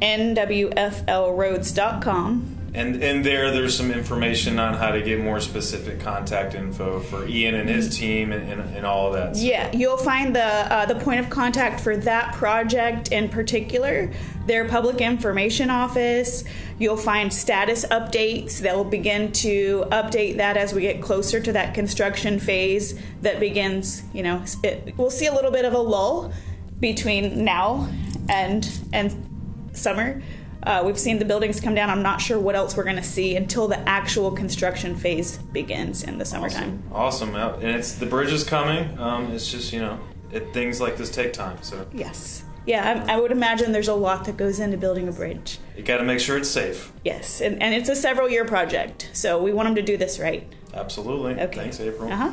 nwflroads.com. 0.00 2.56
And 2.76 3.02
and 3.02 3.24
there, 3.24 3.50
there's 3.52 3.74
some 3.74 3.90
information 3.90 4.58
on 4.58 4.74
how 4.74 4.90
to 4.90 5.00
get 5.00 5.20
more 5.20 5.40
specific 5.40 5.98
contact 5.98 6.54
info 6.54 7.00
for 7.00 7.26
Ian 7.26 7.54
and 7.54 7.70
his 7.70 7.96
team 7.96 8.32
and, 8.32 8.52
and, 8.52 8.76
and 8.76 8.84
all 8.84 9.06
of 9.06 9.14
that. 9.14 9.34
Yeah, 9.34 9.72
you'll 9.72 9.96
find 9.96 10.36
the 10.36 10.42
uh, 10.42 10.84
the 10.84 10.96
point 10.96 11.20
of 11.20 11.30
contact 11.30 11.80
for 11.80 11.96
that 11.96 12.34
project 12.34 13.12
in 13.12 13.30
particular, 13.30 14.12
their 14.44 14.68
public 14.68 15.00
information 15.00 15.70
office. 15.70 16.44
You'll 16.78 16.98
find 16.98 17.32
status 17.32 17.86
updates. 17.86 18.58
They'll 18.58 18.84
begin 18.84 19.32
to 19.32 19.86
update 19.90 20.36
that 20.36 20.58
as 20.58 20.74
we 20.74 20.82
get 20.82 21.00
closer 21.00 21.40
to 21.40 21.52
that 21.52 21.72
construction 21.72 22.38
phase 22.38 23.00
that 23.22 23.40
begins. 23.40 24.02
You 24.12 24.22
know, 24.22 24.44
it, 24.62 24.92
we'll 24.98 25.08
see 25.08 25.24
a 25.24 25.32
little 25.32 25.50
bit 25.50 25.64
of 25.64 25.72
a 25.72 25.78
lull 25.78 26.30
between 26.78 27.42
now 27.42 27.88
and 28.28 28.68
and 28.92 29.68
summer. 29.72 30.22
Uh, 30.62 30.82
we've 30.84 30.98
seen 30.98 31.18
the 31.20 31.24
buildings 31.24 31.60
come 31.60 31.76
down. 31.76 31.88
I'm 31.88 32.02
not 32.02 32.20
sure 32.20 32.40
what 32.40 32.56
else 32.56 32.76
we're 32.76 32.84
going 32.84 32.96
to 32.96 33.02
see 33.02 33.36
until 33.36 33.68
the 33.68 33.78
actual 33.88 34.32
construction 34.32 34.96
phase 34.96 35.38
begins 35.38 36.02
in 36.02 36.18
the 36.18 36.24
summertime. 36.24 36.82
Awesome, 36.92 37.36
awesome. 37.36 37.60
and 37.60 37.76
it's 37.76 37.94
the 37.94 38.06
bridge 38.06 38.32
is 38.32 38.42
coming. 38.42 38.98
Um, 38.98 39.30
it's 39.30 39.50
just 39.50 39.72
you 39.72 39.78
know, 39.80 40.00
it, 40.32 40.52
things 40.52 40.80
like 40.80 40.96
this 40.96 41.10
take 41.10 41.32
time. 41.32 41.62
So 41.62 41.86
yes, 41.92 42.42
yeah, 42.66 43.04
I, 43.06 43.14
I, 43.14 43.20
would 43.20 43.30
imagine 43.30 43.70
there's 43.70 43.86
a 43.86 43.94
lot 43.94 44.24
that 44.24 44.36
goes 44.36 44.58
into 44.58 44.76
building 44.76 45.06
a 45.06 45.12
bridge. 45.12 45.58
You 45.76 45.84
got 45.84 45.98
to 45.98 46.04
make 46.04 46.18
sure 46.18 46.36
it's 46.36 46.50
safe. 46.50 46.92
Yes, 47.04 47.40
and, 47.40 47.62
and 47.62 47.72
it's 47.72 47.88
a 47.88 47.94
several 47.94 48.28
year 48.28 48.44
project, 48.44 49.10
so 49.12 49.40
we 49.40 49.52
want 49.52 49.68
them 49.68 49.76
to 49.76 49.82
do 49.82 49.96
this 49.96 50.18
right. 50.18 50.52
Absolutely. 50.74 51.40
Okay. 51.40 51.60
Thanks, 51.60 51.80
April. 51.80 52.10
Uh 52.12 52.16
huh. 52.16 52.32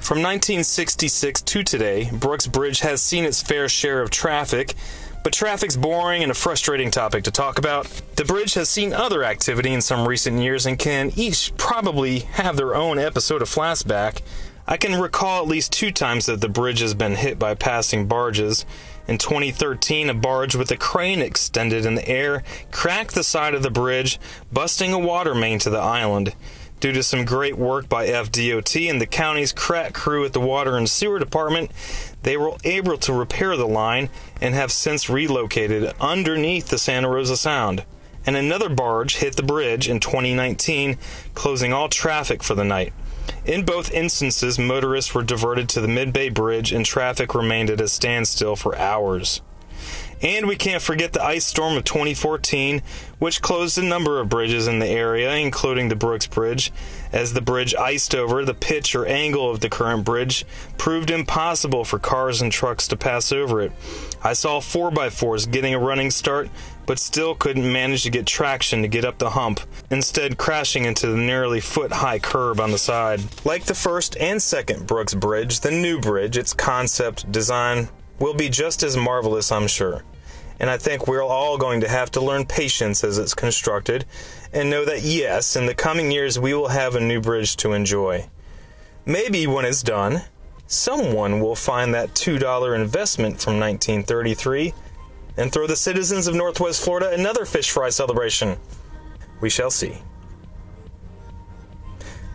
From 0.00 0.22
1966 0.22 1.42
to 1.42 1.62
today, 1.62 2.10
Brooks 2.12 2.46
Bridge 2.48 2.80
has 2.80 3.00
seen 3.00 3.24
its 3.24 3.42
fair 3.42 3.68
share 3.68 4.02
of 4.02 4.10
traffic 4.10 4.74
but 5.22 5.32
traffic's 5.32 5.76
boring 5.76 6.22
and 6.22 6.30
a 6.30 6.34
frustrating 6.34 6.90
topic 6.90 7.24
to 7.24 7.30
talk 7.30 7.58
about. 7.58 7.86
The 8.16 8.24
bridge 8.24 8.54
has 8.54 8.68
seen 8.68 8.92
other 8.92 9.24
activity 9.24 9.72
in 9.72 9.80
some 9.80 10.06
recent 10.06 10.40
years 10.40 10.66
and 10.66 10.78
can 10.78 11.12
each 11.16 11.52
probably 11.56 12.20
have 12.20 12.56
their 12.56 12.74
own 12.74 12.98
episode 12.98 13.42
of 13.42 13.48
flashback. 13.48 14.22
I 14.66 14.76
can 14.76 15.00
recall 15.00 15.40
at 15.42 15.48
least 15.48 15.72
two 15.72 15.90
times 15.90 16.26
that 16.26 16.42
the 16.42 16.48
bridge 16.48 16.80
has 16.80 16.92
been 16.92 17.16
hit 17.16 17.38
by 17.38 17.54
passing 17.54 18.06
barges. 18.06 18.66
In 19.06 19.16
2013, 19.16 20.10
a 20.10 20.14
barge 20.14 20.54
with 20.54 20.70
a 20.70 20.76
crane 20.76 21.22
extended 21.22 21.86
in 21.86 21.94
the 21.94 22.06
air 22.06 22.42
cracked 22.70 23.14
the 23.14 23.24
side 23.24 23.54
of 23.54 23.62
the 23.62 23.70
bridge, 23.70 24.20
busting 24.52 24.92
a 24.92 24.98
water 24.98 25.34
main 25.34 25.58
to 25.60 25.70
the 25.70 25.78
island. 25.78 26.34
Due 26.80 26.92
to 26.92 27.02
some 27.02 27.24
great 27.24 27.58
work 27.58 27.88
by 27.88 28.06
FDOT 28.06 28.88
and 28.88 29.00
the 29.00 29.06
county's 29.06 29.52
crack 29.52 29.94
crew 29.94 30.24
at 30.24 30.32
the 30.32 30.40
Water 30.40 30.76
and 30.76 30.88
Sewer 30.88 31.18
Department, 31.18 31.72
they 32.22 32.36
were 32.36 32.56
able 32.62 32.96
to 32.98 33.12
repair 33.12 33.56
the 33.56 33.66
line 33.66 34.10
and 34.40 34.54
have 34.54 34.70
since 34.70 35.10
relocated 35.10 35.92
underneath 36.00 36.68
the 36.68 36.78
Santa 36.78 37.08
Rosa 37.08 37.36
Sound. 37.36 37.84
And 38.24 38.36
another 38.36 38.68
barge 38.68 39.16
hit 39.16 39.36
the 39.36 39.42
bridge 39.42 39.88
in 39.88 39.98
2019, 39.98 40.98
closing 41.34 41.72
all 41.72 41.88
traffic 41.88 42.44
for 42.44 42.54
the 42.54 42.64
night. 42.64 42.92
In 43.44 43.64
both 43.64 43.90
instances, 43.92 44.58
motorists 44.58 45.14
were 45.14 45.24
diverted 45.24 45.68
to 45.70 45.80
the 45.80 45.88
Mid 45.88 46.12
Bay 46.12 46.28
Bridge 46.28 46.70
and 46.70 46.86
traffic 46.86 47.34
remained 47.34 47.70
at 47.70 47.80
a 47.80 47.88
standstill 47.88 48.54
for 48.54 48.76
hours. 48.78 49.40
And 50.20 50.46
we 50.46 50.56
can't 50.56 50.82
forget 50.82 51.12
the 51.12 51.22
ice 51.22 51.44
storm 51.44 51.76
of 51.76 51.84
2014, 51.84 52.82
which 53.18 53.42
closed 53.42 53.78
a 53.78 53.82
number 53.82 54.20
of 54.20 54.28
bridges 54.28 54.66
in 54.66 54.78
the 54.78 54.88
area, 54.88 55.34
including 55.36 55.88
the 55.88 55.96
Brooks 55.96 56.26
Bridge. 56.26 56.72
As 57.12 57.32
the 57.32 57.40
bridge 57.40 57.74
iced 57.74 58.14
over, 58.14 58.44
the 58.44 58.54
pitch 58.54 58.94
or 58.94 59.06
angle 59.06 59.50
of 59.50 59.60
the 59.60 59.70
current 59.70 60.04
bridge 60.04 60.44
proved 60.76 61.10
impossible 61.10 61.84
for 61.84 61.98
cars 61.98 62.42
and 62.42 62.50
trucks 62.50 62.88
to 62.88 62.96
pass 62.96 63.32
over 63.32 63.60
it. 63.60 63.72
I 64.22 64.32
saw 64.32 64.60
4x4s 64.60 65.50
getting 65.50 65.74
a 65.74 65.78
running 65.78 66.10
start, 66.10 66.50
but 66.86 66.98
still 66.98 67.34
couldn't 67.34 67.70
manage 67.70 68.02
to 68.02 68.10
get 68.10 68.26
traction 68.26 68.82
to 68.82 68.88
get 68.88 69.04
up 69.04 69.18
the 69.18 69.30
hump, 69.30 69.60
instead, 69.90 70.38
crashing 70.38 70.84
into 70.84 71.06
the 71.06 71.16
nearly 71.16 71.60
foot 71.60 71.92
high 71.92 72.18
curb 72.18 72.60
on 72.60 72.72
the 72.72 72.78
side. 72.78 73.20
Like 73.44 73.64
the 73.64 73.74
first 73.74 74.16
and 74.16 74.42
second 74.42 74.86
Brooks 74.86 75.14
Bridge, 75.14 75.60
the 75.60 75.70
new 75.70 76.00
bridge, 76.00 76.36
its 76.36 76.54
concept, 76.54 77.30
design, 77.30 77.88
will 78.18 78.34
be 78.34 78.48
just 78.48 78.82
as 78.82 78.96
marvelous, 78.96 79.52
I'm 79.52 79.68
sure. 79.68 80.02
And 80.60 80.68
I 80.68 80.76
think 80.76 81.06
we're 81.06 81.22
all 81.22 81.56
going 81.56 81.80
to 81.82 81.88
have 81.88 82.10
to 82.12 82.20
learn 82.20 82.44
patience 82.44 83.04
as 83.04 83.18
it's 83.18 83.34
constructed 83.34 84.04
and 84.52 84.70
know 84.70 84.84
that, 84.84 85.02
yes, 85.02 85.54
in 85.54 85.66
the 85.66 85.74
coming 85.74 86.10
years 86.10 86.38
we 86.38 86.54
will 86.54 86.68
have 86.68 86.94
a 86.94 87.00
new 87.00 87.20
bridge 87.20 87.56
to 87.58 87.72
enjoy. 87.72 88.28
Maybe 89.06 89.46
when 89.46 89.64
it's 89.64 89.82
done, 89.82 90.22
someone 90.66 91.40
will 91.40 91.54
find 91.54 91.94
that 91.94 92.14
$2 92.14 92.74
investment 92.74 93.40
from 93.40 93.60
1933 93.60 94.74
and 95.36 95.52
throw 95.52 95.66
the 95.66 95.76
citizens 95.76 96.26
of 96.26 96.34
Northwest 96.34 96.82
Florida 96.82 97.12
another 97.12 97.44
fish 97.44 97.70
fry 97.70 97.88
celebration. 97.88 98.56
We 99.40 99.50
shall 99.50 99.70
see. 99.70 99.98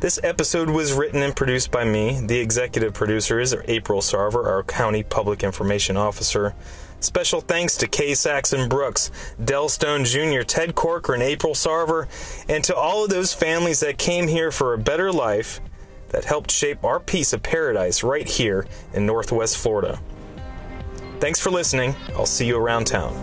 This 0.04 0.20
episode 0.22 0.70
was 0.70 0.92
written 0.92 1.24
and 1.24 1.34
produced 1.34 1.72
by 1.72 1.86
me. 1.86 2.20
The 2.20 2.38
executive 2.38 2.94
producer 2.94 3.40
is 3.40 3.56
April 3.70 4.02
Sarver, 4.02 4.46
our 4.46 4.62
county 4.62 5.02
public 5.02 5.46
information 5.46 5.96
officer. 5.96 6.54
Special 7.00 7.40
thanks 7.40 7.78
to 7.78 7.88
Kay 7.88 8.14
Saxon 8.14 8.68
Brooks, 8.68 9.12
Del 9.42 9.70
Stone 9.70 10.04
Jr., 10.04 10.42
Ted 10.42 10.76
Corbin, 10.76 11.14
and 11.14 11.24
April 11.24 11.54
Sarver, 11.54 12.10
and 12.50 12.66
to 12.66 12.76
all 12.76 13.06
of 13.06 13.12
those 13.12 13.34
families 13.34 13.80
that 13.80 13.98
came 13.98 14.28
here 14.28 14.52
for 14.52 14.74
a 14.74 14.78
better 14.78 15.10
life 15.10 15.62
that 16.10 16.26
helped 16.26 16.52
shape 16.52 16.84
our 16.84 17.00
piece 17.00 17.32
of 17.32 17.42
paradise 17.42 18.04
right 18.04 18.28
here 18.28 18.68
in 18.94 19.06
Northwest 19.06 19.58
Florida. 19.58 20.02
Thanks 21.22 21.40
for 21.40 21.50
listening. 21.50 21.96
I'll 22.10 22.26
see 22.26 22.46
you 22.46 22.58
around 22.58 22.88
town. 22.88 23.14